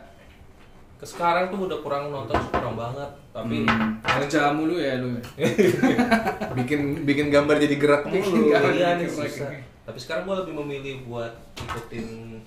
[1.02, 5.18] sekarang tuh udah kurang nonton kurang banget tapi Hmm, kerja mulu ya lu.
[6.58, 8.48] bikin bikin gambar jadi gerak mulu.
[8.48, 8.58] Iya
[8.96, 9.28] nih Keren.
[9.28, 9.50] susah
[9.82, 12.38] tapi sekarang gue lebih memilih buat ikutin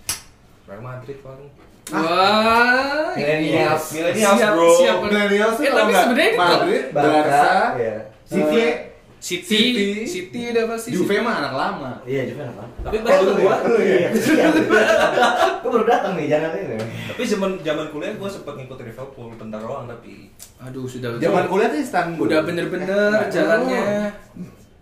[0.65, 1.51] Real Madrid paling
[1.85, 3.93] Wah, Millennials.
[3.93, 4.69] Millennials, Siap, bro.
[4.73, 4.97] siap.
[5.03, 7.97] Millennials tuh Eh, tapi sebenarnya itu- Madrid, Barca, Barca, iya.
[8.25, 8.73] City, Eh,
[9.17, 9.87] City, City.
[10.05, 10.89] City udah pasti.
[10.91, 11.91] Juve mah anak lama.
[12.03, 12.63] Iya, juga apa?
[12.83, 13.55] Tapi oh, baru lu gua.
[13.59, 13.79] gua.
[13.79, 14.09] Iya.
[15.61, 16.77] Gua baru datang nih, jangan ini.
[17.09, 21.67] tapi zaman zaman kuliah gue sempet ngikut Liverpool bentar doang tapi Aduh, sudah Zaman kuliah
[21.67, 22.23] tuh Istanbul.
[22.23, 24.13] udah bener-bener jalannya.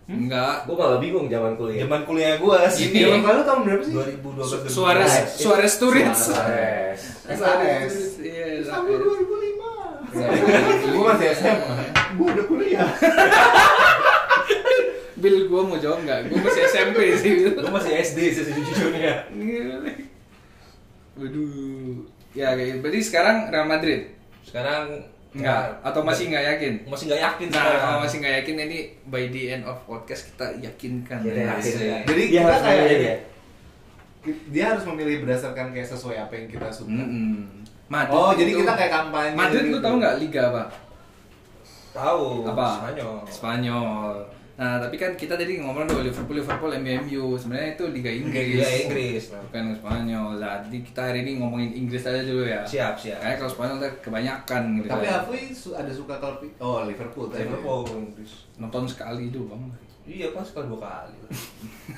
[0.04, 0.68] Enggak.
[0.68, 1.80] Gua malah bingung zaman kuliah.
[1.82, 2.98] zaman kuliah gue sih Ini.
[3.02, 3.92] Zaman kuliah tahun berapa sih?
[3.96, 5.72] 2012 Su- Suarez, Nah, Suarez.
[7.24, 7.94] Suarez.
[8.20, 10.92] Iya, Istanbul 2005.
[10.92, 11.74] Gua masih SMA.
[12.14, 12.88] Gua udah kuliah.
[15.24, 16.28] Bil, gua mau jawab nggak?
[16.28, 17.30] Gua masih SMP sih.
[17.34, 17.56] Bil.
[17.56, 19.24] gue masih SD sih sejujurnya
[21.14, 22.02] Waduh.
[22.34, 24.10] Ya, kayak berarti sekarang Real Madrid.
[24.42, 24.90] sekarang
[25.32, 26.72] Enggak, ya, atau masih nggak yakin?
[26.86, 27.80] masih nggak yakin Nah, sekarang.
[27.80, 31.18] kalau masih nggak yakin ini by the end of podcast kita yakinkan.
[31.20, 31.72] Kita yakin.
[31.74, 32.02] Asik.
[32.04, 33.16] Jadi Dia kita harus kayak ya.
[34.48, 36.92] Dia harus memilih berdasarkan kayak sesuai apa yang kita suka.
[36.92, 37.50] Mm-mm.
[37.84, 39.32] Madrid Oh, jadi itu- kita kayak kampanye.
[39.34, 39.78] Madrid lu gitu.
[39.80, 40.62] tahu nggak liga apa?
[41.92, 42.66] tahu Apa?
[42.76, 44.10] Spanyol Spanyol.
[44.54, 47.34] Nah, tapi kan kita tadi ngomong dulu Liverpool, Liverpool, MU.
[47.34, 48.54] Sebenarnya itu Liga Inggris.
[48.54, 49.22] Liga Inggris.
[49.30, 50.38] Bukan Spanyol.
[50.38, 52.62] Jadi kita hari ini ngomongin Inggris aja dulu ya.
[52.62, 54.86] siap siap Kayak kalau Spanyol tuh kebanyakan gitu.
[54.88, 55.06] Tapi.
[55.06, 57.42] Afwi su- ada suka klub Oh, Liverpool tadi.
[57.44, 59.74] Liverpool Inggris nonton sekali doang.
[60.04, 61.16] iya pas sekali dua kali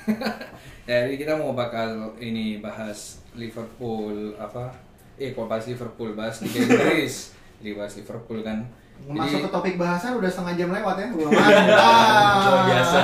[0.87, 4.71] ya, jadi kita mau bakal ini bahas Liverpool apa?
[5.15, 7.35] Eh, kalau bahas Liverpool, bahas Liga Inggris.
[7.57, 8.59] Jadi bahas Liverpool kan.
[9.07, 11.07] Masuk ke Jadi topik bahasan udah setengah jam lewat ya.
[11.09, 12.37] Gua mantap.
[12.43, 12.99] Luar biasa.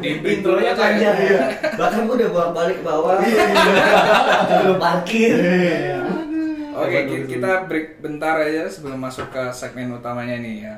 [0.00, 1.30] di Intronya aja panjang ya.
[1.30, 1.44] ya.
[1.74, 3.14] Bahkan gua udah bolak-balik ke bawah.
[4.58, 5.34] Belum parkir.
[6.70, 10.76] Oke, ki- kita break bentar aja sebelum masuk ke segmen utamanya nih ya.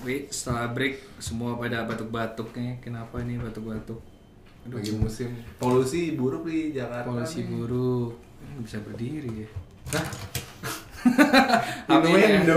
[0.00, 2.78] Break, setelah break semua pada batuk-batuk nih.
[2.78, 3.98] Kenapa nih batuk-batuk?
[4.66, 7.06] Aduh, Lagi musim polusi buruk di Jakarta.
[7.06, 7.46] polusi nih.
[7.52, 8.10] buruk.
[8.42, 9.46] Ini bisa berdiri ya.
[11.88, 12.54] Innuendo.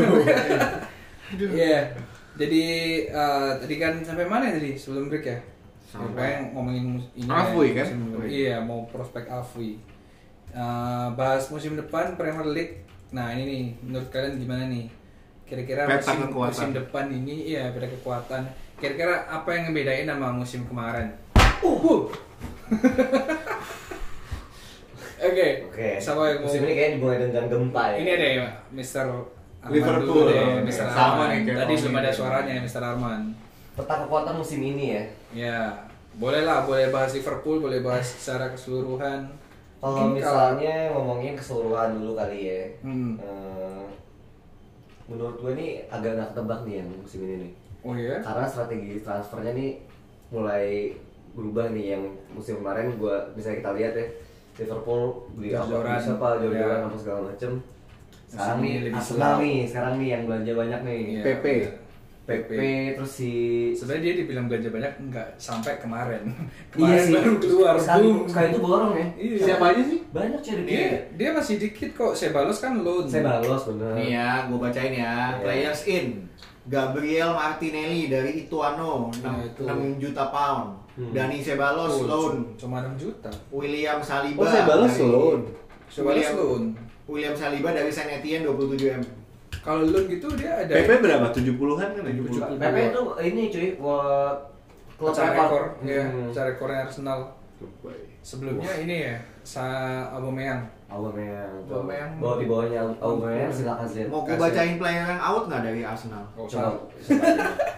[1.53, 1.79] Iya.
[2.33, 2.63] Jadi
[3.05, 5.37] eh, tadi kan sampai mana tadi sebelum break ya?
[5.83, 7.85] Sampai- ngomongin ini Afwi ya, kan?
[7.91, 9.77] musim- Iya, mau prospek Afwi.
[10.49, 12.75] Eh, bahas musim depan Premier League.
[13.09, 14.87] Nah, ini nih menurut kalian gimana nih?
[15.43, 16.47] Kira-kira musim, kekuatan.
[16.47, 18.41] musim depan ini iya peta kekuatan.
[18.77, 21.09] Kira-kira apa yang ngebedain sama musim kemarin?
[21.61, 22.01] Uh.
[25.19, 25.47] Oke.
[25.67, 25.87] Oke.
[25.99, 26.47] Siapa yang mau?
[26.47, 27.95] Musim ini kayaknya dimulai dengan gempa ya.
[27.99, 29.05] Ini ada ya, Mr.
[29.59, 30.07] Arman Liverpool.
[30.23, 30.85] dulu deh, Oh, Mr.
[30.87, 31.27] sama Arman.
[31.43, 31.99] nih Tadi belum ini.
[31.99, 32.81] ada suaranya, Mr.
[32.81, 33.21] Arman.
[33.75, 35.03] Peta kekuatan musim ini ya.
[35.29, 35.59] Ya,
[36.15, 39.27] boleh lah, boleh bahas Liverpool, boleh bahas secara keseluruhan.
[39.79, 42.63] Kalau misalnya ngomongin keseluruhan dulu kali ya.
[42.83, 43.15] Hmm.
[43.15, 43.83] Eh,
[45.07, 47.51] menurut gue nih agak nggak ketebak nih yang musim ini nih.
[47.79, 48.19] Oh iya?
[48.19, 49.71] Karena strategi transfernya nih
[50.29, 50.91] mulai
[51.39, 54.05] berubah nih yang musim kemarin gue bisa kita lihat ya
[54.57, 55.95] Liverpool beli apa Jor-joran.
[55.95, 56.85] bisa apa jor-joran Ya.
[56.85, 57.51] apa segala macem.
[58.25, 60.99] Sekarang nih lebih Arsenal nih sekarang nih yang belanja banyak nih.
[61.09, 61.45] Iya, PP.
[62.21, 62.51] PP
[62.93, 63.31] terus si
[63.73, 66.29] Sebenarnya dia dibilang belanja banyak enggak sampai kemarin.
[66.29, 67.13] Iya Kemarin sih.
[67.15, 68.27] baru keluar sekali, boom.
[68.27, 69.07] sekali itu borong ya.
[69.17, 69.37] Iya.
[69.41, 69.99] Siapa aja sih?
[70.07, 72.11] Banyak cuy Dia dia masih dikit kok.
[72.13, 73.07] Sebalos kan loan.
[73.07, 73.91] Saya balos bener.
[73.95, 75.13] Nih ya, gue bacain ya.
[75.33, 75.41] Iya.
[75.41, 76.07] Players in.
[76.69, 79.65] Gabriel Martinelli dari Ituano 6, Nah, itu.
[79.65, 80.77] 6 juta pound.
[80.99, 81.15] Hmm.
[81.15, 82.35] Dani Ceballos Oh, loan.
[82.59, 83.31] Cuma 6 juta.
[83.49, 84.43] William Saliba.
[84.43, 85.39] Oh, Ceballos dari- loan.
[85.87, 86.63] Sebalos William, loan.
[87.07, 89.03] William Saliba dari Saint Etienne 27 m.
[89.63, 91.31] Kalau loan gitu dia ada PP berapa?
[91.31, 92.13] 70-an kan ya?
[92.13, 92.59] 70.
[92.59, 93.67] PP itu ini cuy,
[94.99, 95.39] klub pecah rekor.
[95.39, 96.29] rekor, ya, Hmm.
[96.35, 97.19] rekornya Arsenal.
[98.19, 99.63] Sebelumnya ini ya, sa
[100.11, 100.67] Aubameyang.
[100.89, 101.53] Aubameyang.
[101.63, 102.11] Aubameyang.
[102.17, 104.09] Bawa di bawahnya Aubameyang silakan Z.
[104.09, 106.25] Mau gue bacain player yang out nggak dari Arsenal?
[106.33, 106.73] Oh, Coba.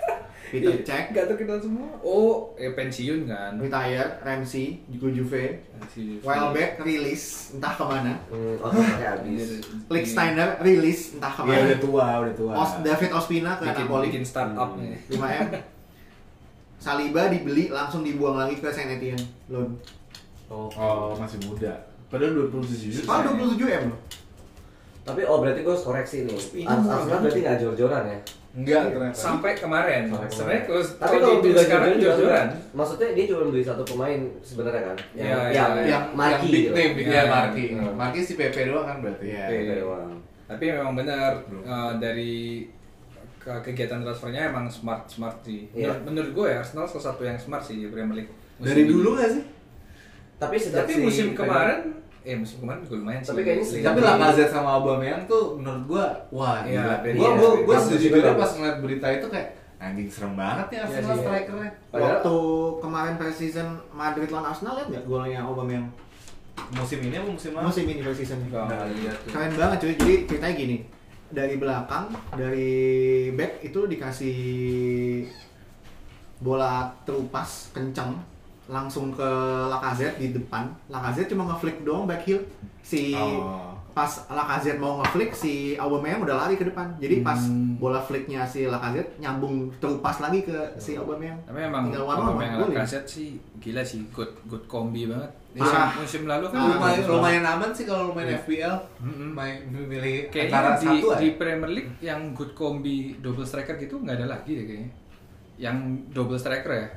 [0.51, 1.87] Peter Iya, Cech, Gak terkenal semua.
[2.01, 3.55] Oh, eh pensiun kan.
[3.55, 5.63] retired, Ramsey, juga Juve.
[6.19, 8.19] Welbeck rilis entah ke mana.
[8.27, 9.63] Hmm, otaknya habis.
[9.87, 11.63] Licksteiner rilis entah Iya ke mana.
[11.65, 12.51] udah tua, udah tua.
[12.53, 14.83] Os, David Ospina ke Napoli bikin startup Hmm.
[14.83, 14.99] nih.
[15.07, 15.47] 5 m.
[16.75, 19.71] Saliba dibeli langsung dibuang lagi ke Saint Etienne loan.
[20.51, 20.67] Oh.
[20.67, 21.71] Oh, masih muda.
[22.11, 23.07] Padahal 27 juta.
[23.07, 23.99] Oh 27 m loh.
[25.01, 26.35] Tapi oh berarti gue harus koreksi nih.
[26.67, 28.19] Arsenal berarti nggak jor-joran ya?
[28.51, 29.15] Enggak ternyata.
[29.15, 30.11] Sampai kemarin.
[30.27, 32.47] Sebenarnya kalau Tapi kalau beli sekarang jor-joran.
[32.75, 34.97] Maksudnya dia cuma beli satu pemain sebenarnya kan?
[35.15, 35.87] Iya, yang, iya, yang, iya.
[35.87, 36.75] yang marki big gitu.
[36.75, 37.31] name, big Iya, ya, iya.
[37.31, 37.63] Marki.
[37.95, 39.25] Marki si PP doang kan berarti.
[39.31, 39.45] Iya.
[39.47, 40.11] PP doang.
[40.51, 42.33] Tapi memang benar eh, dari
[43.39, 45.71] ke- kegiatan transfernya emang smart smart sih.
[45.71, 45.95] Iya.
[45.95, 48.31] Menurut, menurut gue ya Arsenal salah satu yang smart sih di Premier League.
[48.59, 49.43] musim Dari dulu nggak sih?
[50.37, 53.29] Tapi sejak Tapi si musim kemarin, eh musim kemarin juga lumayan sih.
[53.29, 56.95] Tapi kayaknya sejak- Tapi Lacazette sama Aubameyang tuh menurut gua wah Iya, gila.
[57.01, 57.17] beda.
[57.17, 61.09] Gua gua gua sejujurnya pas ngeliat berita itu kayak anjing serem banget ya Arsenal sih,
[61.09, 61.25] iya.
[61.25, 61.69] strikernya.
[61.89, 62.35] Padahal- Waktu
[62.77, 65.87] kemarin pre-season Madrid lawan Arsenal lihat nggak golnya Aubameyang?
[66.71, 67.65] Musim ini apa musim lalu?
[67.65, 68.37] Musim ini pre-season.
[68.45, 68.69] Tuh.
[69.25, 69.93] Keren banget cuy.
[69.95, 70.77] Jadi ceritanya gini.
[71.27, 72.71] Dari belakang, dari
[73.31, 74.37] back itu dikasih
[76.37, 78.17] bola terupas kenceng
[78.71, 79.29] langsung ke
[79.67, 80.71] Lacazette di depan.
[80.87, 82.39] Lacazette cuma ngeflick doang back heel.
[82.81, 83.67] Si Oh.
[83.91, 86.95] pas Lacazette mau ngeflick si Aubameyang udah lari ke depan.
[86.95, 87.75] Jadi pas Hmm.
[87.75, 91.35] bola flicknya si Lacazette nyambung terupas lagi ke si Aubameyang.
[91.43, 92.63] Tapi emang Tinggal Aubameyang.
[92.65, 93.29] Lacazette sih
[93.59, 95.27] gila sih, good good kombi banget.
[95.51, 95.91] Parah.
[95.91, 98.39] Musim, musim lalu kan Ah, lumayan, lumayan aman sih kalau main Iya.
[98.39, 98.75] FPL.
[99.03, 99.35] Mm-mm.
[99.35, 101.35] Main milih Kayaknya antara di, satu di aja.
[101.35, 104.89] Premier League yang good kombi double striker gitu nggak ada lagi deh kayaknya.
[105.59, 105.75] Yang
[106.09, 106.87] double striker ya.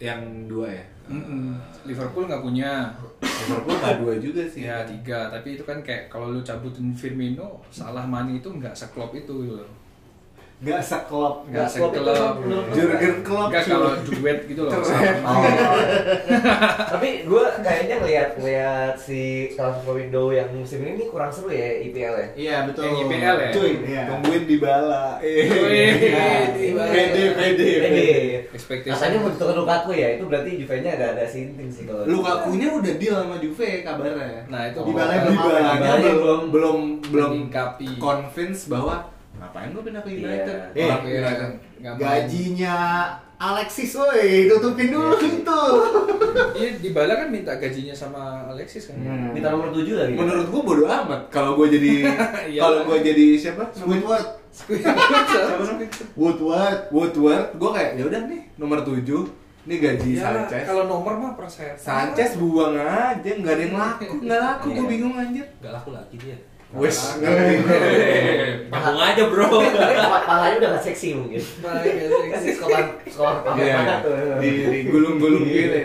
[0.00, 0.84] Yang dua ya.
[1.10, 1.58] Mm-mm.
[1.82, 2.94] Liverpool nggak punya.
[3.20, 4.64] Liverpool nggak dua juga sih.
[4.66, 9.10] Ya tiga, tapi itu kan kayak kalau lu cabutin Firmino, salah Mane itu nggak seklop
[9.12, 9.70] itu gitu loh.
[10.62, 11.34] Nggak seklop.
[12.40, 13.50] Lu Jurgen Klopp.
[13.50, 13.68] Nggak cuy.
[13.68, 14.72] kalau duet gitu loh.
[15.22, 15.42] Oh.
[16.88, 22.14] Tapi gue kayaknya ngeliat ngeliat si transfer window yang musim ini kurang seru ya IPL
[22.14, 22.26] ya.
[22.34, 22.82] Iya betul.
[22.84, 23.48] Yang IPL ya?
[23.50, 24.00] Cuy, Iya.
[24.06, 25.04] tungguin di bala.
[25.18, 28.06] Pede, pede, Pede.
[28.52, 28.92] Expectation.
[28.94, 32.02] Katanya mau ditukar Lukaku ya, itu berarti Juve-nya ada ada sinting sih kalau.
[32.04, 34.46] Lukakunya udah deal sama Juve kabarnya.
[34.46, 37.32] Nah itu Di belum belum Dybalanya belum belum- belum
[37.98, 38.94] convince bahwa
[39.52, 40.58] ngapain gue pindah ke United.
[40.72, 40.86] Iya.
[40.88, 41.50] Orang Iya, United.
[41.76, 42.00] nggak mau.
[42.00, 42.76] Gajinya
[43.36, 45.60] Alexis, woi, tutupin dulu itu.
[46.54, 48.96] Iya, Dybala kan minta gajinya sama Alexis kan.
[48.96, 49.34] Hmm.
[49.34, 50.14] Minta nomor 7 lagi.
[50.14, 52.06] Menurut gue bodo amat kalau gue jadi
[52.54, 52.60] Iya.
[52.60, 53.68] kalau gue jadi siapa?
[53.78, 55.60] Woodward, Siapa
[56.14, 56.78] Woodward.
[56.88, 59.04] Woodward, gue kayak ya udah nih nomor 7
[59.62, 60.66] Ini gaji Iyalah, Sanchez.
[60.66, 61.70] kalau nomor mah persen.
[61.74, 64.90] Sanchez buang aja, nggak ada yang laku, nggak laku, gue Iya.
[64.90, 65.46] bingung anjir.
[65.58, 66.34] Gak laku lagi dia.
[66.72, 66.98] Wes,
[68.72, 69.48] Nyambung aja bro.
[70.28, 71.42] Palanya udah gak seksi mungkin.
[71.60, 71.84] Kan
[72.40, 74.14] di sekolah sekolah Iya, pakai tuh.
[74.40, 75.78] di, di gulung-gulung gitu.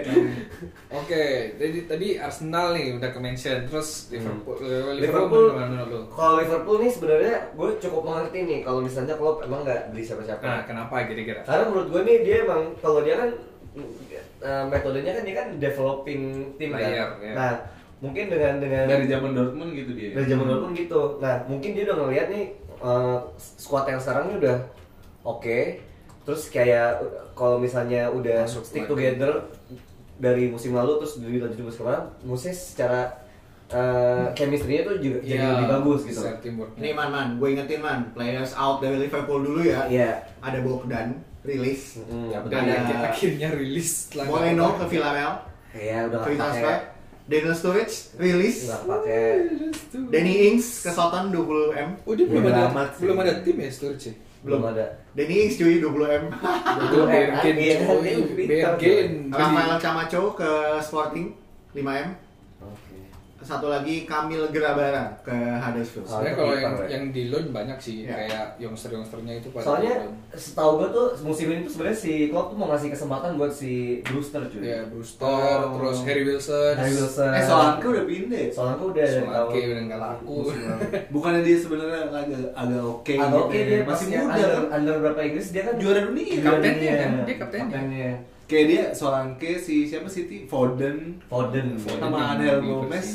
[0.87, 1.23] Oke,
[1.53, 6.01] jadi tadi Arsenal nih udah ke mention, terus Liverpool, Liverpool- Liverpool gimana menurut lu?
[6.09, 10.39] Kalau Liverpool nih sebenarnya gue cukup mengerti nih kalau misalnya Klopp emang nggak beli siapa-siapa.
[10.39, 11.43] Nah, kenapa kira-kira?
[11.43, 13.29] Karena menurut gue nih dia emang kalau dia kan
[14.39, 16.21] eh, metodenya kan dia kan developing
[16.55, 16.79] tim kan.
[16.87, 17.05] ya.
[17.35, 17.51] Nah,
[17.97, 20.13] mungkin dengan dengan Dari zaman Dortmund gitu dia.
[20.13, 21.01] dari zaman dulu pun gitu.
[21.17, 22.45] Nah, mungkin dia udah ngeliat nih
[22.77, 24.57] eh, squad yang sekarang ini udah
[25.23, 25.59] oke.
[26.21, 28.91] Terus kayak uh, kalau misalnya udah Masuk stick lagi.
[28.91, 29.31] together
[30.17, 33.01] dari musim lalu terus dilanjut di musim kemarin, musim secara
[33.67, 36.21] eh, chemistry-nya tuh juga jadi Iya, lebih bagus gitu.
[36.75, 39.87] Nih man man, gue ingetin man, players out dari Liverpool dulu ya.
[39.87, 40.11] Iya.
[40.37, 42.03] Ada Bogdan, rilis.
[42.03, 42.37] Mm, ya.
[42.41, 45.33] Ada- akhir- akhirnya rilis Moreno ke Villarreal,
[45.71, 46.75] Iya, udah free nggak transfer.
[47.27, 48.71] Daniel Sturridge, rilis.
[48.71, 49.23] Nggak pakai.
[50.07, 51.89] Danny Ings ke Southampton 20M.
[52.07, 53.03] Oh dia belum ada amat sih.
[53.03, 54.05] belum ada tim ya Sturridge.
[54.07, 54.13] ya?
[54.47, 54.85] Belum ada.
[55.11, 56.23] Danny Ings cuy 20M.
[56.87, 57.99] Itu eh, Bergen, iya, cuy.
[57.99, 59.09] dia pintar, Bergen.
[59.27, 61.27] Rafael Camacho ke Sporting
[61.75, 62.07] 5M.
[62.15, 62.26] Oke.
[63.47, 66.03] Satu lagi Kamil Grabara ke Huddersfield.
[66.03, 66.85] Itu kalau yang, ya.
[66.91, 68.11] yang di loan banyak sih, Ya.
[68.13, 69.93] kayak youngster-youngsternya itu pada Soalnya
[70.33, 73.73] setahu gue tuh musim ini tuh sebenarnya si Klopp tuh mau ngasih kesempatan buat si
[74.03, 74.67] Brewster cuy.
[74.67, 75.79] ya Brewster, Oh.
[75.79, 77.31] terus Harry Wilson, Harry Wilson.
[77.31, 78.45] Eh Solanke udah pindah.
[78.51, 80.37] Soalnya gue udah dari Solanke tahun udah nggak laku.
[81.15, 83.63] Bukannya dia sebenarnya agak agak oke Agak gitu oke ya.
[83.63, 84.63] dia masih muda under, kan.
[84.75, 86.35] under berapa Inggris dia kan Juara dunia.
[86.37, 87.09] Kaptennya kan?
[87.23, 87.71] Dia kaptennya.
[87.71, 88.11] Kaptennya.
[88.47, 91.75] Kayak dia Solanke si siapa City Foden Foden.
[91.75, 91.99] Foden.
[91.99, 93.07] sama di Gomez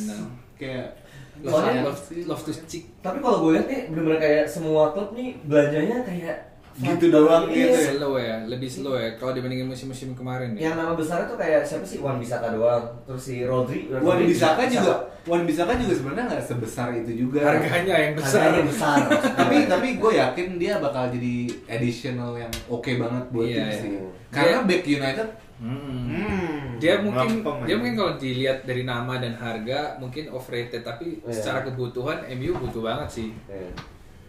[0.61, 1.03] kayak
[1.43, 2.87] Love, love, love to stick.
[3.03, 7.57] Tapi kalau gue lihat nih bener-bener kayak semua klub nih belanjanya kayak Gitu doang Iya.
[7.69, 7.91] gitu ya.
[7.93, 9.09] Slow ya, lebih slow ya.
[9.15, 10.67] Kalau dibandingin musim-musim kemarin ya.
[10.67, 13.93] Yang nama besarnya tuh kayak siapa sih Wan Bisaka doang, terus si Rodri.
[13.93, 17.39] Wan Bisaka bisa- juga Wan Bisaka juga sebenarnya nggak sebesar itu juga.
[17.45, 18.41] Harganya yang besar.
[18.43, 18.99] Harganya besar.
[19.39, 21.35] tapi tapi gue yakin dia bakal jadi
[21.69, 23.79] additional yang oke banget buat Iya, tim iya.
[23.79, 23.93] sih.
[24.29, 25.29] Karena Dia- back United
[25.63, 25.79] Hmm.
[25.79, 27.75] hmm, Dia mungkin lempeng dia aja.
[27.79, 31.31] mungkin kalau dilihat dari nama dan harga mungkin overrated tapi Iya.
[31.31, 33.29] secara kebutuhan MU butuh banget sih.
[33.47, 33.71] Iya.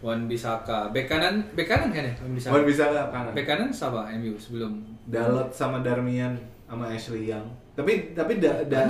[0.04, 2.14] Wan Bisaka, bek kanan, bek kanan kan ya?
[2.20, 2.52] Wan Bisaka.
[2.52, 3.32] Wan Bisaka kanan.
[3.32, 6.36] Bek kanan siapa MU sebelum Dalot sama Darmian
[6.68, 7.48] sama Ashley Young.
[7.72, 8.84] Tapi tapi da, da.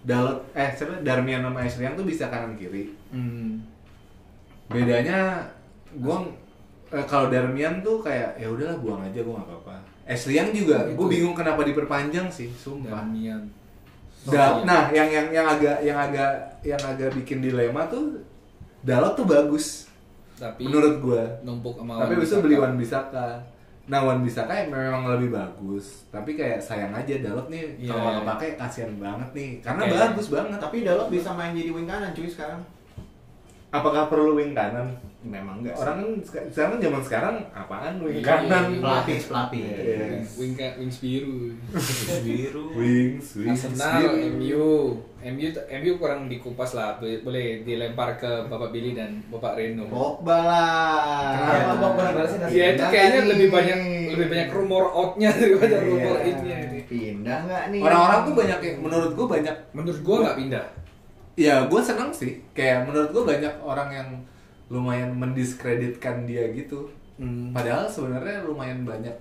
[0.00, 2.88] Dalot eh siapa Darmian sama Ashley Young tuh bisa kanan kiri.
[3.12, 3.60] Hmm.
[4.72, 5.44] Bedanya
[6.00, 6.24] gua
[6.88, 9.76] eh, kalau Darmian tuh kayak ya udahlah buang aja gua nggak apa-apa.
[10.08, 13.02] Ashley Young juga, gue bingung kenapa diperpanjang sih, sumpah.
[13.02, 13.42] Damian.
[14.22, 16.30] Da- nah, yang yang yang agak yang agak
[16.62, 18.22] yang agak bikin dilema tuh
[18.86, 19.86] Dalot tuh bagus
[20.36, 21.22] tapi menurut gua.
[21.42, 22.42] numpuk sama Tapi Bisaka.
[22.42, 23.28] beli Wan Bisaka.
[23.86, 27.88] Nah, Wan Bisaka ya memang lebih bagus, tapi kayak sayang aja Dalot nih Iya.
[27.88, 29.94] kalau nggak pakai kasihan banget nih, karena Oke.
[29.94, 30.58] bagus banget.
[30.58, 32.58] Tapi Dalot bisa main jadi wing kanan cuy sekarang.
[33.68, 34.90] Apakah perlu wing kanan?
[35.26, 35.74] Memang enggak.
[35.74, 38.24] Orang kan sek- sekarang zaman sekarang apaan wing Iya.
[38.24, 38.78] kanan?
[38.78, 39.66] pelapis, pelapis.
[39.66, 40.06] Iya.
[40.38, 41.38] Wing wings biru.
[42.22, 43.60] biru Wings, wings.
[43.66, 44.14] Arsenal.
[44.32, 44.66] MU,
[45.18, 49.90] MU, MU kurang dikupas lah, boleh, dilempar ke Bapak Billy dan Bapak Reno.
[49.90, 51.34] Pogba lah.
[51.34, 52.04] Kenapa Pogba?
[52.46, 55.84] Iya itu kayaknya lebih banyak lebih banyak rumor outnya daripada Iya.
[55.84, 56.80] rumor innya ini.
[56.86, 57.80] Pindah nggak nih?
[57.82, 60.66] Orang-orang tuh banyak yang menurut gue banyak Menurut gua nggak pindah.
[61.36, 62.40] Ya, gue seneng sih.
[62.54, 64.08] Kayak menurut gue banyak orang yang
[64.66, 66.90] lumayan mendiskreditkan dia gitu.
[67.16, 67.54] Hmm.
[67.54, 69.14] Padahal sebenarnya lumayan banyak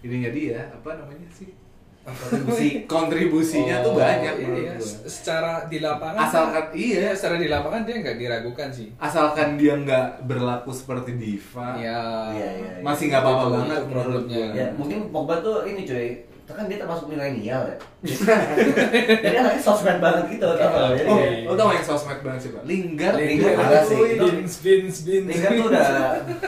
[0.00, 1.52] ininya dia, apa namanya sih?
[2.00, 4.74] Kontribusi kontribusinya tuh Oh, banyak iya, iya.
[5.04, 6.16] Secara di lapangan.
[6.16, 8.88] Asalkan iya, secara di lapangan dia nggak diragukan sih.
[8.96, 11.76] asalkan dia nggak berlaku seperti diva.
[11.76, 12.00] Iya.
[12.32, 12.84] Iya, iya, iya.
[12.84, 14.46] Masih nggak apa-apa banget problemnya.
[14.56, 16.08] Ya, mungkin Pogba tuh ini cuy,
[16.56, 17.76] kan dia termasuk milenial ya.
[19.24, 20.96] Jadi anaknya sosmed banget gitu, tau gak?
[20.96, 21.08] Jadi
[21.46, 22.62] Oh, lo tau yang sosmed banget sih, Pak?
[22.64, 23.98] Linggar, Linggar Linggar, ada sih.
[24.16, 25.26] Bins, bins, bins.
[25.28, 25.86] Lingard tuh udah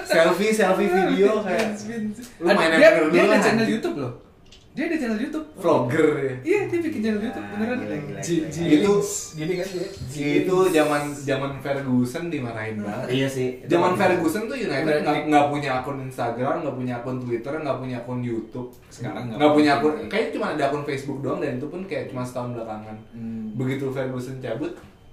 [0.02, 2.16] selfie, selfie video kayak Bins, bins.
[2.40, 4.31] Lu main dia, dia dulu ada channel YouTube loh.
[4.72, 5.46] Dia ada channel YouTube.
[5.54, 6.34] vlogger ya.
[6.42, 7.76] Iya, dia bikin channel YouTube Ah, beneran.
[7.78, 8.20] gila, gila, gila.
[8.24, 8.92] G- Itu
[9.34, 9.88] gini kan dia.
[10.34, 13.06] itu zaman zaman Ferguson dimarahin banget.
[13.10, 13.48] Iya sih.
[13.64, 17.96] Zaman Ferguson tuh United nggak nggak punya akun Instagram, nggak punya akun Twitter, nggak punya
[17.98, 18.68] akun YouTube.
[18.88, 22.22] Sekarang nggak punya akun, kayaknya cuma ada akun Facebook doang dan itu pun kayak cuma
[22.22, 22.96] setahun belakangan.
[23.12, 23.52] Hmm.
[23.52, 24.72] Begitu Ferguson cabut,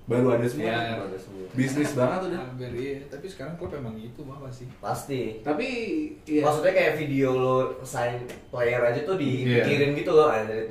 [0.09, 0.65] baru ada semua.
[0.67, 0.97] Iya.
[0.97, 1.37] Baru semua.
[1.49, 2.41] Bisnis banget udah.
[2.43, 4.65] Hampir iya, tapi sekarang klub emang gitu mah pasti.
[4.79, 5.21] Pasti.
[5.39, 5.67] Tapi
[6.23, 6.41] iya.
[6.41, 8.17] Maksudnya kayak video lo sign
[8.49, 10.65] player aja tuh dipikirin gitu loh anjir.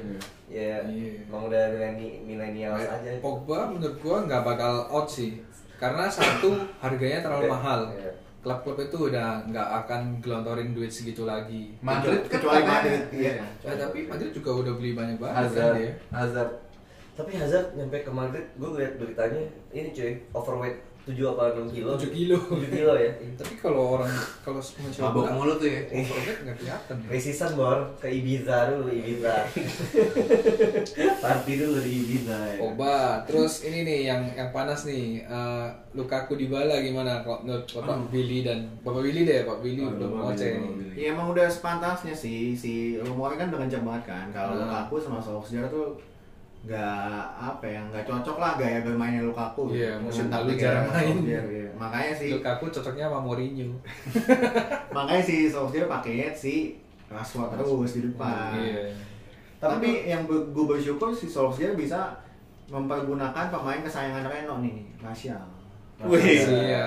[0.48, 1.22] Ya, Iya.
[1.24, 3.10] emang udah mileni milenial aja.
[3.18, 5.44] Pogba menurut gua nggak bakal out sih,
[5.76, 7.52] karena satu harganya terlalu Iya.
[7.52, 7.80] mahal.
[7.92, 8.10] Iya.
[8.38, 11.74] Klub-klub itu udah nggak akan gelontorin duit segitu lagi.
[11.80, 13.02] Madrid kan kecuali katanya- Madrid.
[13.12, 13.32] Iya.
[13.60, 15.92] Ya, tapi Madrid juga udah beli banyak banget kan Hazard, dia.
[16.08, 16.50] Hazard.
[17.18, 21.96] Tapi Hazard nyampe ke Madrid, gue liat beritanya ini cuy, overweight 7 apa 6 kilo
[21.96, 22.36] 7 kilo.
[22.52, 23.08] 7 kilo ya
[23.40, 25.80] Tapi kalau orang kalau mencoba Mabok mulu tuh ya.
[25.88, 26.94] overweight nggak kelihatan.
[26.94, 27.08] ya.
[27.08, 29.34] Resisan bor ke Ibiza dulu Ibiza
[31.24, 32.56] Party dulu di Ibiza ya.
[32.60, 37.64] Oba, terus ini nih yang yang panas nih, eh, Lukaku di bala gimana kalau menurut
[37.66, 40.28] Bapak Billy dan Bapak Billy deh, Pak Billy Oh, udah mau.
[40.28, 40.92] Bapak Billy.
[40.94, 44.62] Ya emang udah sepantasnya sih si rumornya kan udah kenceng banget kan kalau Hmm.
[44.62, 45.96] Lukaku sama Solskjaer tuh
[46.58, 50.04] nggak apa ya nggak cocok lah gaya bermainnya Lukaku Iya, gitu.
[50.04, 51.14] musim lalu taktik jarang main.
[51.14, 51.68] Solskjaer, iya.
[51.74, 53.70] makanya sih Lukaku cocoknya sama Mourinho.
[54.96, 56.54] makanya si Solskjaer pakainya si
[57.06, 58.90] Rashford terus di depan Iya.
[59.56, 62.18] tapi yang gue bersyukur si Solskjaer bisa
[62.68, 65.40] mempergunakan pemain kesayangan Reno nih Martial
[65.98, 66.22] Wih.
[66.46, 66.86] Iya.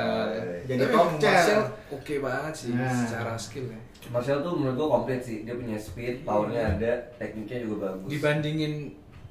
[0.64, 1.08] Jadi Tapi top.
[1.18, 2.88] Martial oke banget sih Nah.
[2.88, 3.80] secara skill ya.
[4.08, 8.74] Martial tuh menurut gua komplit sih Dia punya speed, powernya ada, tekniknya juga bagus Dibandingin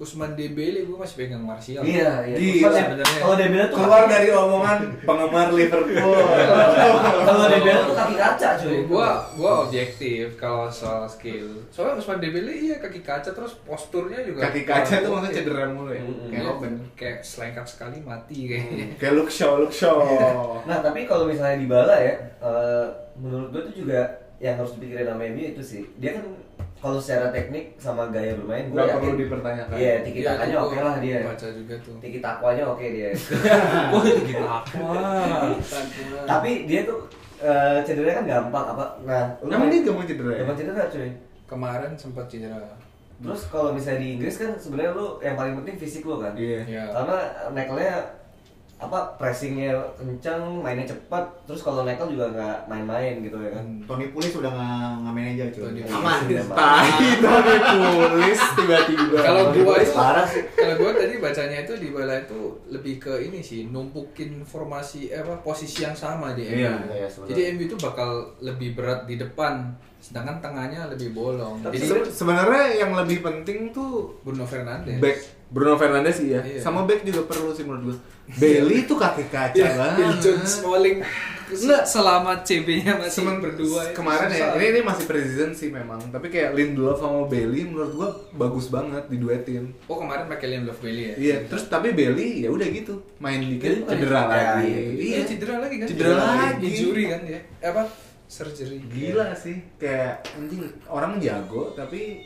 [0.01, 1.85] Usman Dembele gue masih pegang Martial.
[1.85, 2.37] Iya, iya.
[2.57, 3.21] Maksudnya, Sebenarnya.
[3.21, 6.17] Kalau Dembele tuh Keluar dari omongan penggemar Liverpool.
[7.29, 11.69] Kalau Dembele tuh kaki kaca cuy Gua gua objektif kalau soal skill.
[11.69, 15.39] Soalnya Usman Dembele iya kaki kaca terus posturnya juga Kaki kaca tuh maksudnya oke.
[15.39, 16.01] cedera mulu ya.
[16.01, 16.17] Mm-mm.
[16.17, 16.73] Kayak Kayak Robben.
[16.97, 18.85] kayak selengkat sekali mati kayaknya.
[19.01, 20.01] Kayak look show, look show.
[20.65, 24.01] Nah tapi kalau misalnya di Bala ya, eh, menurut gue tuh juga
[24.41, 25.83] yang harus dipikirin sama MU itu sih.
[26.01, 26.25] Dia kan
[26.81, 29.01] kalau secara teknik sama gaya bermain, gue Nggak yakin.
[29.03, 29.77] perlu dipertanyakan.
[29.77, 31.19] Iya, tiki Iya, takanya oke gua lah dia.
[31.23, 31.95] Baca juga tuh.
[32.01, 33.09] Tiki takwanya oke dia.
[33.93, 34.81] Wah, gitu apa?
[36.25, 36.99] tapi dia tuh
[37.41, 38.85] eh, cedera kan gampang apa?
[39.05, 40.39] Nah, lu Emang dia gampang cedera ya?
[40.41, 41.11] Gampang cedera cuy.
[41.45, 42.63] kemarin sempat cedera.
[43.21, 46.33] Terus kalau misalnya di Inggris kan sebenarnya lu yang paling penting fisik lu kan.
[46.33, 46.65] Iya.
[46.65, 46.85] Ya.
[46.89, 47.17] Karena
[47.53, 47.97] nekelnya
[48.81, 53.65] apa pressingnya kencang, mainnya cepat, terus kalau nekel juga nggak main-main gitu ya kan.
[53.85, 56.21] Tony Pulis udah nggak nggak manajer cuy Tony aman.
[56.49, 56.89] Tai
[57.25, 59.19] Tony Pulis tiba-tiba.
[59.21, 60.43] Kalau gua itu parah sih.
[60.51, 65.21] Kalau gua tadi bacanya itu di bala itu lebih ke ini sih, numpukin formasi eh,
[65.21, 66.65] apa posisi yang sama di MU.
[66.65, 67.31] Iya, iya, sebenarnya.
[67.31, 71.61] Jadi MU itu bakal lebih berat di depan, sedangkan tengahnya lebih bolong.
[71.61, 74.97] Tapi Jadi Se- sebenarnya yang lebih penting tuh Bruno Fernandes.
[74.99, 76.41] back Bruno Fernandes iya.
[76.41, 76.59] Iya.
[76.59, 77.97] Sama back juga perlu sih menurut gua.
[78.33, 80.23] Bailey tuh kaki kaca Ya, banget.
[80.23, 81.03] Jones Smalling
[81.51, 81.83] Enggak.
[81.83, 86.31] selama CB-nya masih Semen- berdua itu kemarin ya ini, ini masih preseason sih memang tapi
[86.31, 91.15] kayak Lindelof sama Bailey menurut gua bagus banget diduetin Oh kemarin pakai Love Bailey ya?
[91.19, 94.81] iya terus tapi Bailey ya udah gitu main dikit cedera ya, lagi iya.
[94.95, 95.87] Iya cedera lagi kan?
[95.91, 96.67] Cedera lagi.
[96.71, 97.21] Injury kan?
[97.27, 97.83] Eh, apa?
[98.31, 98.79] Surgery.
[98.87, 102.23] gila sih kayak anjing orang jago tapi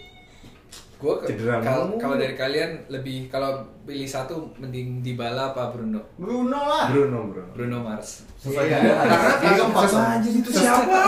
[1.29, 2.01] Cedera mulu.
[2.01, 6.01] kalau dari kalian lebih kalau pilih satu mending Dybala apa Bruno?
[6.15, 6.89] Bruno lah.
[6.89, 8.25] Bruno bro Bruno Mars.
[8.35, 8.77] Sesuai Iya.
[8.79, 8.97] dengan
[9.39, 10.33] Karena keempat sesuai- tuh.
[10.35, 11.01] itu siapa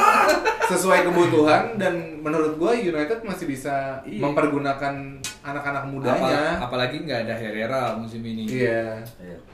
[0.67, 4.21] sesuai kebutuhan dan menurut gua United masih bisa Iya.
[4.21, 4.95] mempergunakan
[5.41, 8.45] anak-anak mudanya Apa- apalagi nggak ada Herrera musim ini.
[8.45, 8.99] iya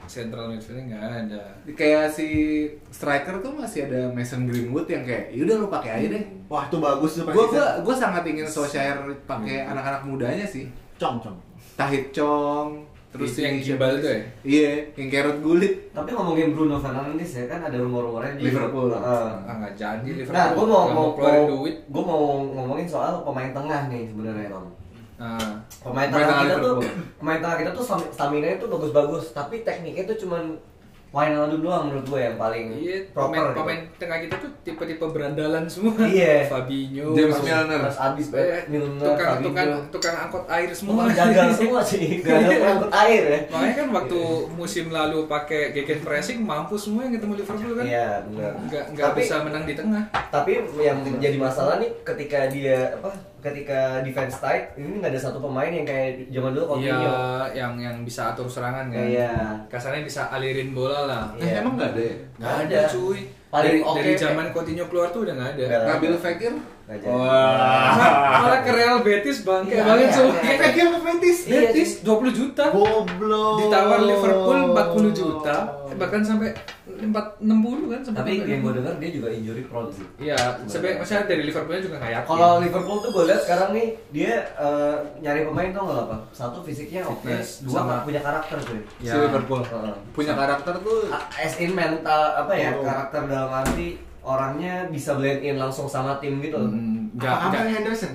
[0.03, 1.41] Central midfieldnya nggak ada.
[1.71, 2.27] kayak si
[2.89, 6.77] striker tuh masih ada Mason Greenwood yang kayak yaudah lu pakai aja deh Wah, tuh
[6.77, 11.37] bagus tuh gua gua gua sangat ingin Solskjaer pakai anak-anak mudanya sih Cong, cong.
[11.73, 14.19] Tahit Chong terus Itu yang si- gimbal tuh ya?
[14.43, 18.89] iya yang carrot gulit Tapi ngomongin Bruno Fernandes ya kan ada rumor-rumornya di Liverpool.
[18.89, 19.29] Heeh.
[19.39, 20.33] Ah nggak jadi Liverpool.
[20.33, 21.77] Nah, gue mau mau, mau duit.
[21.85, 24.67] gue mau ngomongin soal pemain tengah nih sebenarnya Bang.
[25.13, 25.37] Nah,
[25.79, 27.05] Pemain Pemain tengah tengah kita tuh Liverpool.
[27.15, 30.43] pemain tengah kita tuh stamina itu bagus-bagus, tapi tekniknya tuh cuman
[31.13, 33.29] Wijnaldum doang menurut gue yang paling iya proper.
[33.29, 33.53] pemain gitu.
[33.55, 35.93] pemain tengah kita tuh tipe-tipe berandalan semua.
[36.01, 36.33] Iya.
[36.51, 37.79] Fabinho, James Milner.
[37.79, 39.45] Terus abis Eh, banget Milner, tukang Fabinho.
[39.45, 40.93] tukang tukang angkot air semua.
[41.05, 43.39] Tukang jagal semua sih, gak ada pengangkut air ya.
[43.47, 44.19] Makanya kan waktu
[44.51, 47.85] musim lalu pakai gegen pressing mampu semua yang ketemu Liverpool kan.
[47.85, 48.51] Iya, benar.
[48.63, 50.03] Nggak nggak Tapi- bisa menang di tengah.
[50.09, 53.13] Tapi yang jadi masalah nih ketika dia apa?
[53.43, 57.13] Ketika defense tight, ini nggak ada satu pemain yang kayak zaman dulu Iya, Coutinho.
[57.53, 59.03] yang yang bisa atur serangan kan.
[59.03, 59.31] Iya.
[59.67, 61.23] Kasarnya bisa alirin bola lah.
[61.35, 61.59] eh, Iya.
[61.59, 62.81] emang nggak ada ya Nggak ada ada.
[62.89, 63.19] cuy.
[63.45, 65.61] Paling dari, oke dari zaman Coutinho keluar tuh udah nggak ada.
[65.61, 65.87] Nggak ada.
[65.91, 66.53] Nabil Fekir
[67.03, 67.89] Wah,
[68.37, 70.29] malah ke Real Betis bangke Iya, banget iya, cuy.
[70.29, 70.55] iya.
[70.59, 71.37] Fekir ke Betis.
[71.43, 72.63] Iya, Betis 20 juta.
[72.69, 73.55] Goblok.
[73.59, 76.49] Ditawar Liverpool 40 juta, eh, bahkan sampai
[76.95, 78.77] 4 60 kan sampai Tapi sampai yang gue 60.
[78.77, 80.05] dengar dia juga injury prone sih.
[80.19, 82.29] Iya, sebenarnya maksudnya dari Liverpoolnya juga nggak yakin.
[82.29, 86.17] Kalau Liverpool tuh gue lihat sekarang nih dia eh, nyari pemain tuh nggak apa?
[86.31, 88.79] Satu fisiknya oke, Fitness, dua sama- punya karakter tuh.
[88.95, 89.15] si Ya.
[89.19, 89.95] Liverpool Heeh.
[90.11, 90.99] punya karakter tuh
[91.33, 92.83] As in mental apa ya Oh.
[92.83, 96.55] karakter dalam arti orangnya bisa blend in langsung sama tim gitu.
[96.55, 97.63] Hmm, nggak Apa nggak.
[97.77, 98.13] Henderson?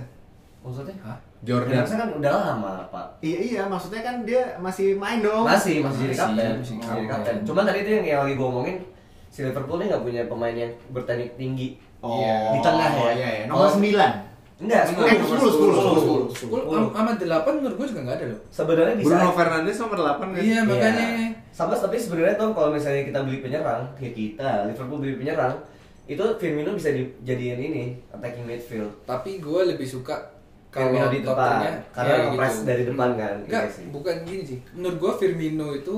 [0.60, 0.96] Maksudnya?
[1.00, 1.18] Hah?
[1.38, 3.06] Jordan Harusnya kan udah lama pak.
[3.20, 5.46] Iya iya, maksudnya kan dia masih main dong.
[5.46, 6.34] Masih masih jadi Masih, kapten.
[6.34, 7.06] masih Masih jadi kapten.
[7.06, 7.36] kapten.
[7.46, 8.76] Cuman tadi itu yang, yang lagi gue ngomongin
[9.28, 11.68] si Liverpool ini nggak punya pemain yang berteknik tinggi.
[11.98, 12.36] Oh, Iya.
[12.50, 12.98] Di tengah ya.
[12.98, 13.44] Oh, iya, iya.
[13.46, 14.26] Nomor Kalau- 9.
[14.58, 16.22] Enggak, Enggak, Eh, nomor 10, 10, 10, 10.
[16.34, 18.40] Sepuluh am- sama 8 menurut gue juga nggak ada loh.
[18.50, 19.06] Sebenarnya bisa.
[19.08, 21.06] Bruno Fernandes nomor 8 kan Iya, makanya.
[21.48, 25.54] Sama tapi sebenarnya tuh kalau misalnya kita beli penyerang, ya kita Liverpool beli penyerang,
[26.08, 28.90] itu Firmino bisa dijadiin ini attacking midfield.
[29.04, 30.16] Tapi gue lebih suka
[30.68, 33.34] Firmino kalau di depan, totalnya karena ya ngepres dari depan kan.
[33.44, 33.84] Enggak, Iya sih.
[33.88, 34.58] bukan gini sih.
[34.72, 35.94] Menurut gue Firmino itu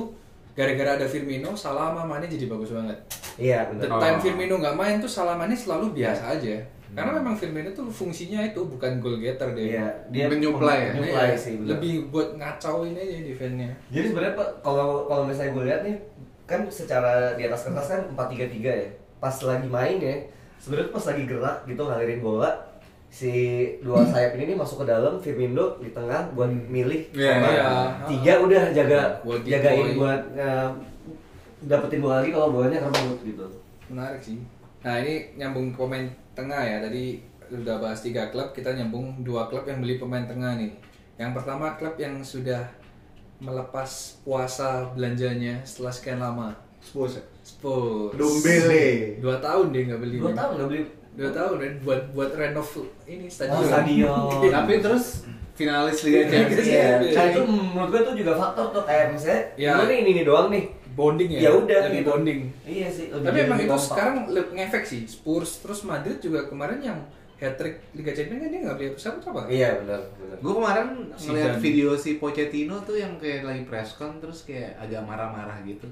[0.52, 2.98] gara-gara ada Firmino, Salah sama Mane jadi bagus banget.
[3.34, 3.98] Iya The benar.
[3.98, 4.20] time Oh.
[4.20, 6.58] Firmino nggak main tuh Salah Mane selalu biasa aja.
[6.90, 9.78] Karena memang Firmino tuh fungsinya itu bukan goal getter deh.
[9.78, 10.92] Iya, dia Menyuplai ya?
[10.92, 11.54] Menyuplai Iya, sih.
[11.62, 13.70] lebih buat ngacauin aja defense-nya.
[13.88, 15.94] Jadi sebenarnya kalau kalau misalnya gue lihat nih
[16.44, 18.88] kan secara di atas kertas kan 4-3-3 ya.
[19.20, 20.16] Pas lagi main ya,
[20.56, 22.50] sebenarnya pas lagi gerak gitu ngalirin bola
[23.10, 23.32] si
[23.82, 27.66] dua sayap ini nih masuk ke dalam Firmino di tengah buat milih Iya, sama iya.
[28.06, 29.98] tiga udah jaga Buat jagain decoy.
[29.98, 30.68] buat eh,
[31.66, 33.46] dapetin bola lagi kalau bolanya kerebut gitu.
[33.90, 34.38] Menarik sih.
[34.80, 36.78] Nah ini nyambung ke pemain tengah ya.
[36.80, 37.18] Tadi
[37.50, 40.70] udah bahas tiga klub, kita nyambung dua klub yang beli pemain tengah nih.
[41.18, 42.62] Yang pertama klub yang sudah
[43.42, 46.54] melepas puasa belanjanya setelah sekian lama.
[46.78, 47.18] Spurs.
[47.50, 47.56] Ya?
[47.58, 48.14] Spurs.
[48.14, 48.86] Dombele.
[49.18, 50.16] Dua tahun dia nggak beli.
[50.16, 52.70] Dua tahun nggak beli Dua tahun dan buat buat renov
[53.04, 53.58] ini stadion.
[53.58, 54.30] Oh, stadion.
[54.56, 57.12] tapi terus finalis Liga Champions Iya, Iya.
[57.12, 59.72] nah itu menurut gue tuh juga faktor tuh kayak misalnya, Iya.
[59.84, 61.40] nih ini, ini doang nih, Bonding ya.
[61.44, 62.08] ya udah lebih gitu.
[62.08, 62.40] bonding.
[62.64, 63.06] Iya sih.
[63.12, 65.02] lebih Tapi emang itu sekarang ngefek sih.
[65.04, 66.98] Spurs terus Madrid juga kemarin yang
[67.36, 69.40] hat trick Liga Champions kan dia nggak beli siapa apa?
[69.48, 70.36] Iya benar benar.
[70.40, 75.00] Gue kemarin ngeliat video si Pochettino tuh yang kayak lagi press con terus kayak agak
[75.02, 75.88] marah-marah gitu.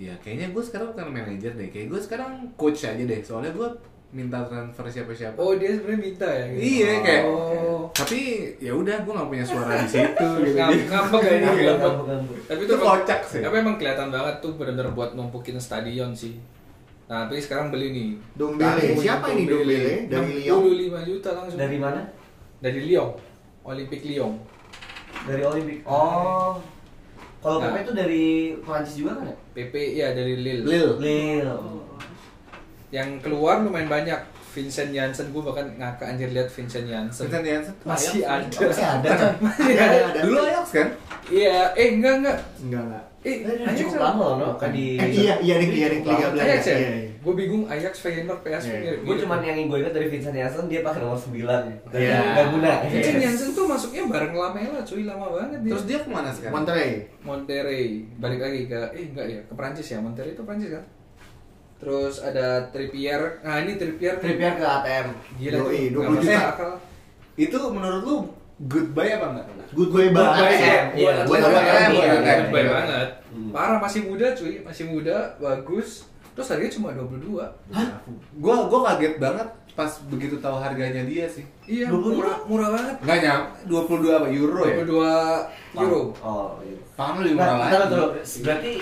[0.00, 3.20] Ya kayaknya gue sekarang bukan manajer deh, kayak gue sekarang coach aja deh.
[3.20, 3.68] Soalnya gue
[4.10, 5.36] minta transfer siapa-siapa.
[5.36, 6.44] Oh dia sebenarnya minta ya?
[6.48, 6.60] Gitu.
[6.80, 7.22] Iya kayak.
[7.28, 7.84] Oh.
[7.92, 8.20] Tapi
[8.56, 10.56] ya udah gue nggak punya suara di situ gitu.
[10.56, 11.66] Ngambek ya Ngambek, ngambek.
[11.68, 12.40] ngambek, ngambek.
[12.48, 13.40] Tapi Itu kocak sih.
[13.44, 16.40] Tapi emang kelihatan banget tuh benar-benar buat numpukin stadion sih.
[17.10, 18.08] Nah, tapi sekarang beli nih.
[18.38, 18.96] Dombele.
[18.96, 20.08] Siapa ini Dombele?
[20.08, 20.62] Dari Lyon?
[20.96, 21.58] 65 juta langsung.
[21.60, 22.00] Dari mana?
[22.62, 23.10] Dari Lyon.
[23.68, 24.32] Olympic Lyon.
[25.28, 25.84] Dari Olimpik.
[25.84, 26.56] Oh.
[27.40, 27.72] Kalau Nah.
[27.72, 28.24] PP itu dari
[28.60, 29.36] Prancis juga kan ya?
[29.56, 30.64] PP ya dari Lille.
[30.64, 30.88] Lil.
[31.00, 31.56] Lille.
[32.90, 34.20] Yang keluar lumayan banyak.
[34.50, 37.30] Vincent Janssen gue bahkan ngakak anjir lihat Vincent Janssen.
[37.30, 38.42] Vincent Janssen Masih ada.
[38.50, 39.32] Masih ada kan?
[39.46, 40.20] Masih Ada, ada.
[40.26, 40.88] Dulu Ajax kan?
[41.30, 42.38] Iya, eh enggak enggak.
[42.58, 43.04] Enggak enggak.
[43.22, 43.36] Eh,
[43.78, 44.52] cukup lama loh?
[44.58, 46.50] Kan di Eh, iya, iya nih, iya nih, Liga Belanda.
[46.50, 46.58] Ya?
[46.58, 47.09] Iya, iya.
[47.20, 48.64] Gue bingung Ajax, Feyenoord, PSV.
[48.66, 48.80] Iya.
[48.96, 51.44] mirip- Gue cuman yang gue ingat dari Vincent Janssen dia pakai nomor 9
[51.86, 52.16] dan Iya.
[52.16, 52.70] nggak guna.
[52.82, 53.22] Vincent Yes.
[53.22, 55.70] Janssen tuh masuknya bareng Lamela cuy, lama banget dia.
[55.70, 56.54] Terus dia ke mana sekarang?
[56.56, 56.92] Monterrey.
[57.20, 57.84] Monterrey
[58.16, 60.84] balik lagi ke eh enggak ya ke Prancis ya Monterrey itu Prancis kan
[61.76, 64.16] terus ada Trippier nah ini Trippier.
[64.16, 65.06] Trippier ke ATM.
[65.38, 66.48] gila Yoi, tuh 20 nggak masuk juta.
[66.50, 66.72] akal
[67.34, 68.16] Itu menurut lu
[68.62, 69.46] goodbye apa enggak?
[69.70, 70.36] Good boy banget.
[70.36, 70.60] Goodbye.
[70.92, 72.08] Iya, Buat goodbye iya.
[72.38, 72.68] Goodbye Iya.
[72.70, 73.08] banget.
[73.48, 76.09] Parah masih muda cuy, masih muda, bagus.
[76.32, 77.42] Terus harganya cuma 22.
[78.36, 81.46] Gua gua kaget banget pas begitu tahu harganya dia sih.
[81.64, 82.16] Iya, 22?
[82.20, 82.94] murah, murah banget.
[83.00, 84.74] Enggak nyam 22 apa euro ya?
[84.82, 86.00] 22 euro.
[86.20, 86.78] Oh, iya.
[86.94, 87.80] Pound lebih Nah, murah bentar,
[88.12, 88.38] lagi.
[88.42, 88.72] berarti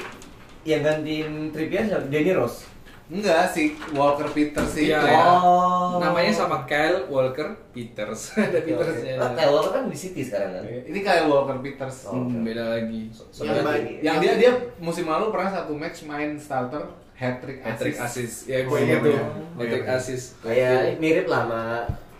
[0.64, 2.06] yang gantiin Trippier siapa?
[2.08, 2.60] Danny Rose.
[3.08, 4.92] Enggak sih, Walker Peters sih.
[4.92, 5.00] Iya.
[5.00, 5.16] ya.
[5.40, 5.96] Oh.
[5.96, 8.32] Namanya sama Kyle Walker Peters.
[8.36, 9.16] Ada Petersnya.
[9.16, 10.64] Oh, Kyle Walker kan di City sekarang kan.
[10.68, 12.04] Ini kayak Walker Peters.
[12.04, 12.20] Oh.
[12.20, 13.08] Hmm, beda lagi.
[13.38, 13.84] Yang baik.
[14.04, 16.84] Yang dia dia musim lalu pernah satu match main starter
[17.18, 18.06] hat trick Hat trick assist.
[18.06, 18.36] assist.
[18.46, 19.10] Ya gue Oh, iya, ingat tuh.
[19.10, 19.22] iya.
[19.26, 19.94] Hat trick iya.
[19.94, 20.26] assist.
[20.38, 21.62] Kayak mirip lah sama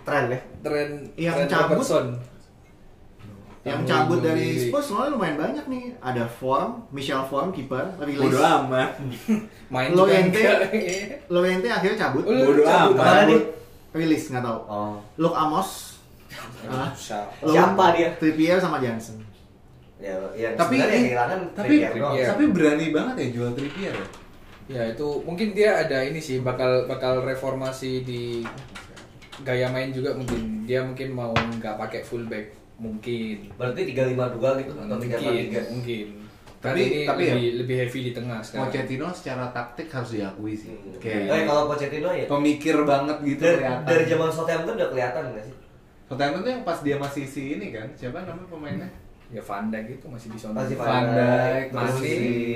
[0.03, 0.40] Trent ya.
[0.61, 1.70] tren Yang tren cabut.
[1.76, 2.07] Robertson.
[3.61, 5.84] Yang Yang cabut dari Spurs soalnya lumayan banyak nih.
[6.01, 8.22] Ada Form, Michel Form kiper, release.
[8.22, 8.90] Bodoh amat.
[9.74, 10.40] Main Lo juga ente.
[10.40, 10.59] enggak.
[11.34, 12.24] Lorente akhirnya cabut.
[12.24, 12.96] Oh, Bodoh amat.
[12.96, 13.40] Mana nih?
[13.92, 14.59] Release nggak tahu.
[14.64, 14.94] Oh.
[15.16, 16.01] Luke Amos.
[16.64, 16.88] Ah.
[16.90, 17.44] Siapa?
[17.44, 18.09] Siapa dia?
[18.16, 19.20] Trippier sama Johnson.
[19.99, 21.12] Ya, yang Tapi yang ini-
[21.53, 21.74] tapi
[22.22, 24.07] tapi berani banget ya jual Trippier ya.
[24.68, 28.44] Ya itu mungkin dia ada ini sih bakal bakal reformasi di
[29.40, 34.84] gaya main juga mungkin dia mungkin mau nggak pakai fullback mungkin Berarti 352 gitu atau
[34.92, 35.72] mungkin 343.
[35.72, 36.06] mungkin
[36.58, 40.10] Tapi- tapi ini tapi ya- lebih lebih heavy di tengah sekarang Pochettino secara taktik harus
[40.12, 40.74] diakui sih.
[40.74, 40.98] Hmm.
[40.98, 43.86] Eh, Kayak kalau Pochettino ya pemikir banget gitu dari, kelihatan.
[43.86, 45.54] dari zaman Southampton udah kelihatan nggak sih?
[46.04, 48.90] Southampton tuh yang pas dia masih si ini kan, siapa namanya pemainnya?
[49.28, 50.88] ya Van Dijk itu masih bisa Masih nonton.
[50.88, 52.14] Van Dijk, Mane, terus si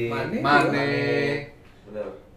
[0.09, 0.91] Mane, Mane,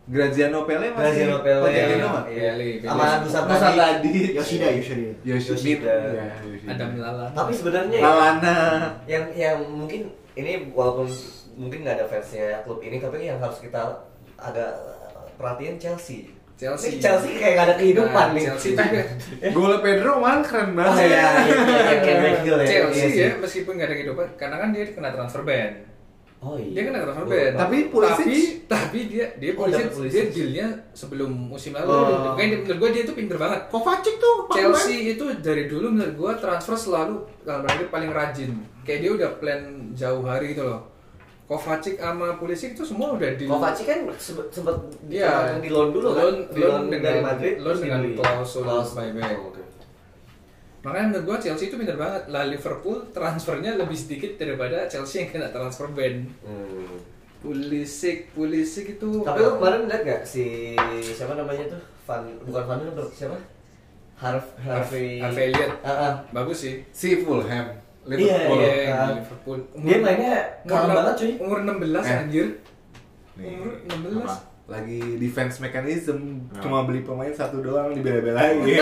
[0.06, 1.62] Graziano Pele masih Graziano Pele.
[1.66, 2.24] Pochettino mah?
[2.30, 2.51] Iya.
[2.86, 4.14] Sama Dusan tadi.
[4.38, 5.10] Yoshida, Yoshida.
[5.26, 5.93] Yoshida.
[6.14, 6.26] Ya.
[6.70, 8.58] Adam Lallana Tapi sebenarnya ya, Lalana.
[9.10, 11.10] yang yang mungkin ini walaupun
[11.58, 14.06] mungkin nggak ada fansnya klub ini tapi yang harus kita
[14.38, 14.72] agak
[15.36, 16.30] perhatiin Chelsea.
[16.56, 16.88] Chelsea.
[16.88, 18.43] Ini Chelsea kayak nggak ada kehidupan Nah, nih.
[18.45, 18.72] Chelsea
[19.51, 21.03] Gol Pedro man keren Oh banget.
[21.03, 21.56] iya, iya,
[22.06, 22.64] iya, ya.
[22.64, 25.72] Chelsea Iya ya meskipun nggak ada kehidupan karena kan dia kena transfer ban
[26.38, 26.71] Oh iya.
[26.71, 30.13] dia kena transfer ban Tapi Pulisic- tapi tapi dia dia Oh, Pulisic, dapat Pulisic.
[30.13, 32.21] dia dealnya sebelum musim lalu Oh.
[32.27, 36.31] makanya menurut gue dia itu pinter banget Kovacic tuh, Chelsea itu dari dulu menurut gua
[36.36, 38.51] transfer selalu dalam kutip paling rajin.
[38.81, 39.61] Kayak dia udah plan
[39.91, 40.81] jauh hari gitu loh.
[41.45, 43.99] Kovacic sama Pulisic itu semua udah di Kovacic kan
[44.49, 44.75] sempet
[45.07, 45.57] Iya.
[45.57, 46.53] di loan dulu Loan- kan?
[46.53, 49.33] Di loan loan dengan- dari Madrid loan dengan klausul buyback.
[49.36, 49.64] Oh.
[50.86, 52.29] Makanya menurut gua Chelsea itu pinter banget.
[52.29, 56.29] Lah Liverpool transfernya lebih sedikit daripada Chelsea yang kena transfer ban.
[56.45, 57.01] Hmm.
[57.41, 61.81] Pulisic, Pulisic itu Tapi lu kemarin liat gak si siapa namanya tuh?
[62.05, 63.38] Van bukan Van Dijk, siapa?
[64.15, 65.73] Harv Harvey Harvey Elliott.
[65.81, 66.13] Ah, ah.
[66.31, 66.81] bagus sih.
[66.89, 67.65] Si Fulham.
[68.05, 68.57] Iya, Liverpool.
[68.61, 68.69] iya.
[68.69, 69.09] Iya, kan.
[69.17, 69.59] Liverpool.
[69.81, 71.31] Dia mainnya umur kalem banget cuy.
[71.41, 72.17] Umur 16 Eh.
[72.21, 72.47] anjir.
[73.36, 74.21] Nih, Umur 16.
[74.25, 74.36] apa?
[74.66, 76.57] Lagi defense mechanism, Nah.
[76.57, 78.66] cuma beli pemain satu doang dibela-belain.
[78.66, 78.82] Dia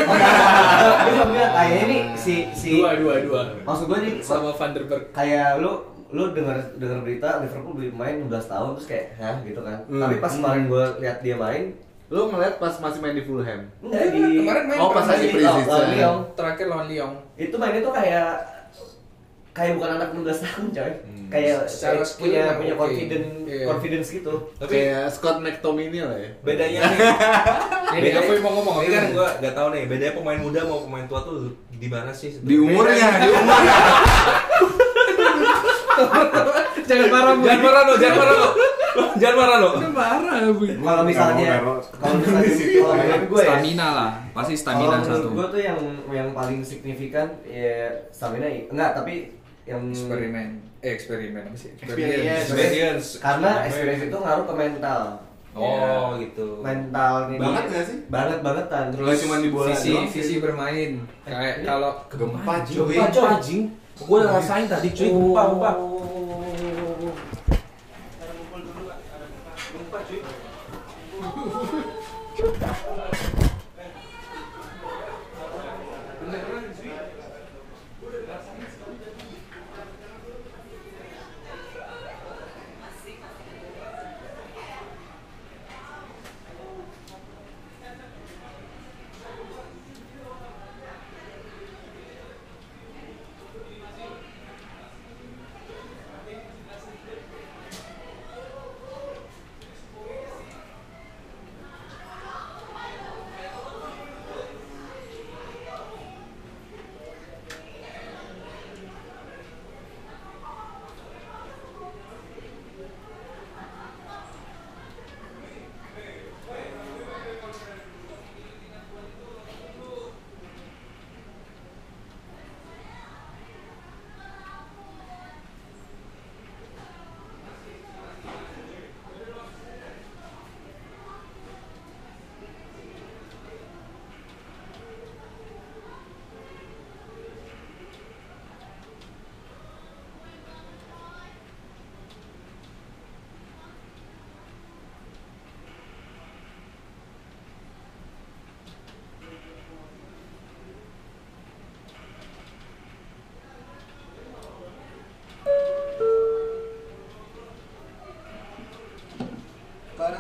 [1.30, 3.42] bilang kayaknya ini si si Dua, dua, dua.
[3.62, 5.12] Maksud gue nih Sama Van der Berg.
[5.12, 9.60] kayak lu lu dengar dengar berita Liverpool beli main 16 tahun terus kayak hah gitu
[9.60, 9.78] kan.
[9.84, 10.00] Hmm.
[10.00, 11.76] Tapi pas kemarin gue lihat dia main
[12.06, 13.66] Lu ngeliat pas masih main di Fulham.
[13.82, 15.86] enggak di kemarin main Oh, pas lagi di- pre-season.
[15.90, 16.18] Lyon.
[16.32, 17.12] Terakhir lawan Lyon.
[17.34, 18.30] Itu mainnya tuh kayak
[19.54, 20.92] kayak bukan anak 16 tahun coy.
[21.00, 21.26] Hmm.
[21.30, 23.66] Kayak Secara kayak punya emang punya confidence Iya.
[23.66, 24.34] confidence gitu.
[24.56, 26.30] Tapi Kayak Scott McTominay lah ya.
[26.42, 29.14] bedanya nih, Ini bedanya aku yang mau ngomong ini kan apa?
[29.14, 31.36] gua nggak tahu nih, bedanya pemain muda mau pemain tua tuh
[31.72, 32.30] di mana sih?
[32.36, 33.76] Di umurnya, di umurnya.
[36.84, 37.44] Jangan marah, Bu.
[37.44, 38.48] Jangan marah lo, jangan marah lo,
[39.16, 39.70] jangan marah lo.
[39.90, 40.64] Marah, Bu.
[40.68, 45.28] Kalau misalnya kalau misalnya kalau menurut gue ya Stamina lah, pasti stamina satu.
[45.32, 45.80] gue tuh yang
[46.10, 49.32] yang paling signifikan ya stamina enggak tapi
[49.64, 50.50] yang Eksperimen,
[50.84, 51.72] eh eksperimen apa sih?
[51.80, 52.48] Experience.
[52.52, 53.08] Experience.
[53.24, 55.02] karena experience itu ngaruh ke mental.
[55.54, 56.48] Oh Ya, gitu.
[56.66, 57.38] Mental nih.
[57.38, 57.98] Banget nggak sih?
[58.10, 58.86] Banget bangetan.
[58.90, 60.08] Nggak cuma di bola visi, doang.
[60.10, 60.92] visi bermain.
[61.30, 63.14] Kayak kalau Gempa Gempa cuy.
[63.14, 63.62] coy anjing.
[63.94, 65.72] Gue udah rasain tadi cuy, gempa gempa.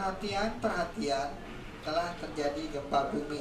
[0.03, 1.31] Perhatian, perhatian,
[1.79, 3.39] telah terjadi gempa bumi.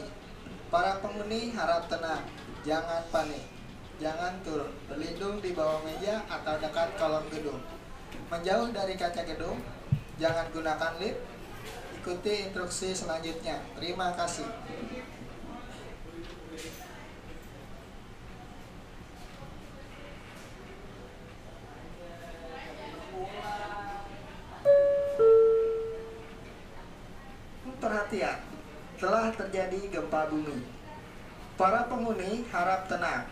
[0.71, 2.23] Para penghuni harap tenang,
[2.63, 3.51] jangan panik,
[3.99, 7.59] jangan turun, berlindung di bawah meja atau dekat kolom gedung.
[8.31, 9.59] Menjauh dari kaca gedung,
[10.23, 11.19] jangan gunakan lift,
[11.99, 13.59] ikuti instruksi selanjutnya.
[13.75, 14.47] Terima kasih.
[30.33, 30.65] Bumi.
[31.61, 33.29] Para penghuni harap tenang.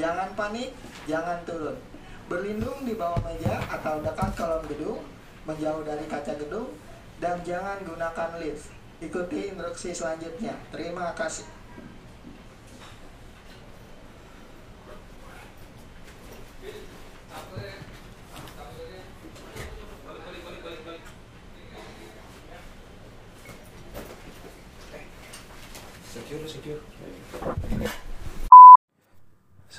[0.00, 0.72] Jangan panik,
[1.04, 1.76] jangan turun.
[2.32, 5.04] Berlindung di bawah meja atau dekat kolom gedung,
[5.44, 6.72] menjauh dari kaca gedung,
[7.20, 8.72] dan jangan gunakan lift.
[9.04, 10.56] Ikuti instruksi selanjutnya.
[10.72, 11.59] Terima kasih.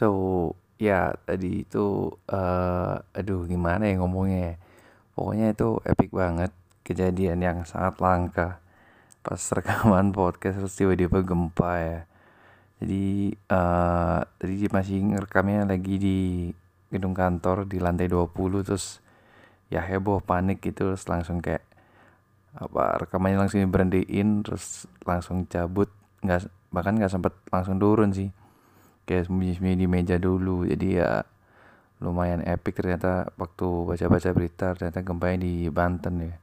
[0.02, 0.10] So
[0.82, 4.56] ya tadi itu eh aduh gimana ya ngomongnya ya.
[5.14, 8.58] Pokoknya itu epic banget kejadian yang sangat langka
[9.22, 12.00] pas rekaman podcast terus tiba-tiba gempa ya.
[12.82, 16.20] Jadi eh tadi masih ngerekamnya lagi di
[16.90, 19.06] gedung kantor di lantai 20 terus
[19.70, 21.62] ya heboh panik gitu terus langsung kayak
[22.58, 25.88] apa rekamannya langsung diberhentiin terus langsung cabut
[26.26, 28.34] nggak bahkan nggak sempet langsung turun sih
[29.06, 30.66] kayak sembunyi-sembunyi di meja dulu.
[30.68, 31.24] Jadi ya
[32.02, 36.36] lumayan epic ternyata waktu baca-baca berita ternyata gempanya di Banten ya.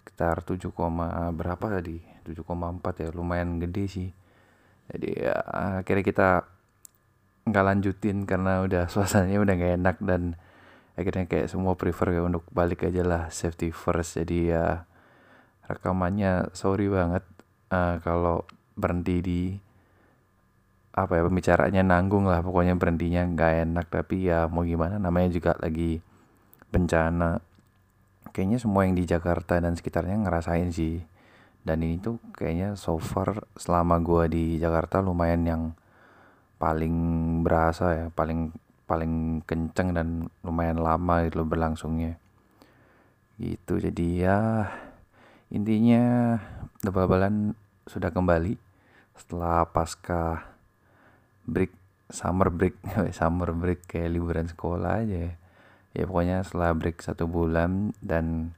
[0.00, 2.00] Sekitar 7, koma berapa tadi?
[2.24, 4.08] 7,4 ya lumayan gede sih.
[4.90, 5.36] Jadi ya
[5.82, 6.28] akhirnya kita
[7.42, 10.22] nggak lanjutin karena udah suasananya udah gak enak dan
[10.94, 14.20] akhirnya kayak semua prefer kayak untuk balik aja lah safety first.
[14.20, 14.86] Jadi ya
[15.66, 17.24] rekamannya sorry banget
[17.72, 18.44] eh, kalau
[18.76, 19.40] berhenti di
[20.92, 23.86] apa ya pembicaraannya nanggung lah pokoknya berhentinya nggak enak.
[23.88, 26.04] Tapi ya mau gimana namanya juga lagi
[26.68, 27.40] bencana.
[28.32, 31.00] Kayaknya semua yang di Jakarta dan sekitarnya ngerasain sih.
[31.62, 35.62] Dan ini tuh kayaknya so far selama gua di Jakarta lumayan yang
[36.60, 36.94] paling
[37.42, 38.54] berasa ya paling
[38.86, 42.20] paling kenceng dan lumayan lama loh berlangsungnya.
[43.40, 44.38] Gitu jadi ya
[45.48, 46.36] intinya
[46.84, 47.56] bal-balan
[47.88, 48.56] sudah kembali
[49.16, 50.51] setelah pasca
[51.48, 51.72] break
[52.12, 52.76] summer break
[53.18, 55.32] summer break kayak liburan sekolah aja ya.
[55.96, 58.56] ya pokoknya setelah break satu bulan dan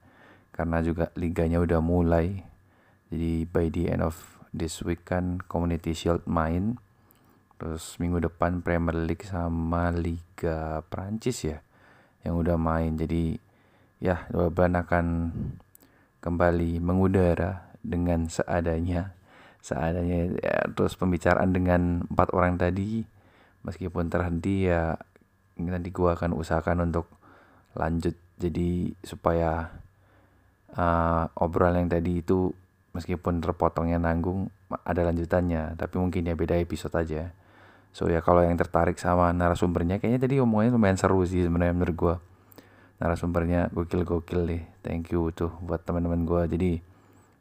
[0.54, 2.46] karena juga liganya udah mulai
[3.10, 4.18] jadi by the end of
[4.54, 6.78] this week kan Community Shield main
[7.58, 11.58] terus minggu depan Premier League sama Liga Prancis ya
[12.22, 13.38] yang udah main jadi
[13.98, 15.06] ya Baban akan
[16.22, 19.12] kembali mengudara dengan seadanya
[19.64, 23.00] seadanya ya, terus pembicaraan dengan empat orang tadi
[23.64, 24.92] meskipun terhenti ya
[25.56, 27.08] nanti gua akan usahakan untuk
[27.72, 28.12] lanjut.
[28.36, 29.72] Jadi supaya
[30.76, 32.52] uh, obrolan yang tadi itu
[32.92, 34.52] meskipun terpotongnya nanggung
[34.84, 35.80] ada lanjutannya.
[35.80, 37.32] Tapi mungkin ya beda episode aja.
[37.94, 41.96] So ya kalau yang tertarik sama narasumbernya kayaknya tadi omongannya lumayan seru sih sebenarnya menurut
[41.96, 42.14] gua.
[43.00, 44.62] Narasumbernya gokil-gokil deh.
[44.84, 46.44] Thank you tuh buat teman-teman gua.
[46.44, 46.84] Jadi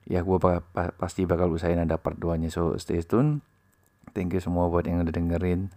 [0.07, 3.39] ya gue pa pa pasti bakal usahain ada part 2 nya so stay tune.
[4.11, 5.71] Thank you semua buat yang udah dengerin.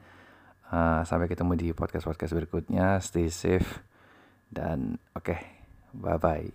[0.66, 2.98] Uh, sampai ketemu di podcast podcast berikutnya.
[2.98, 3.80] Stay safe
[4.50, 5.30] dan oke.
[5.30, 5.40] Okay,
[5.94, 6.50] bye bye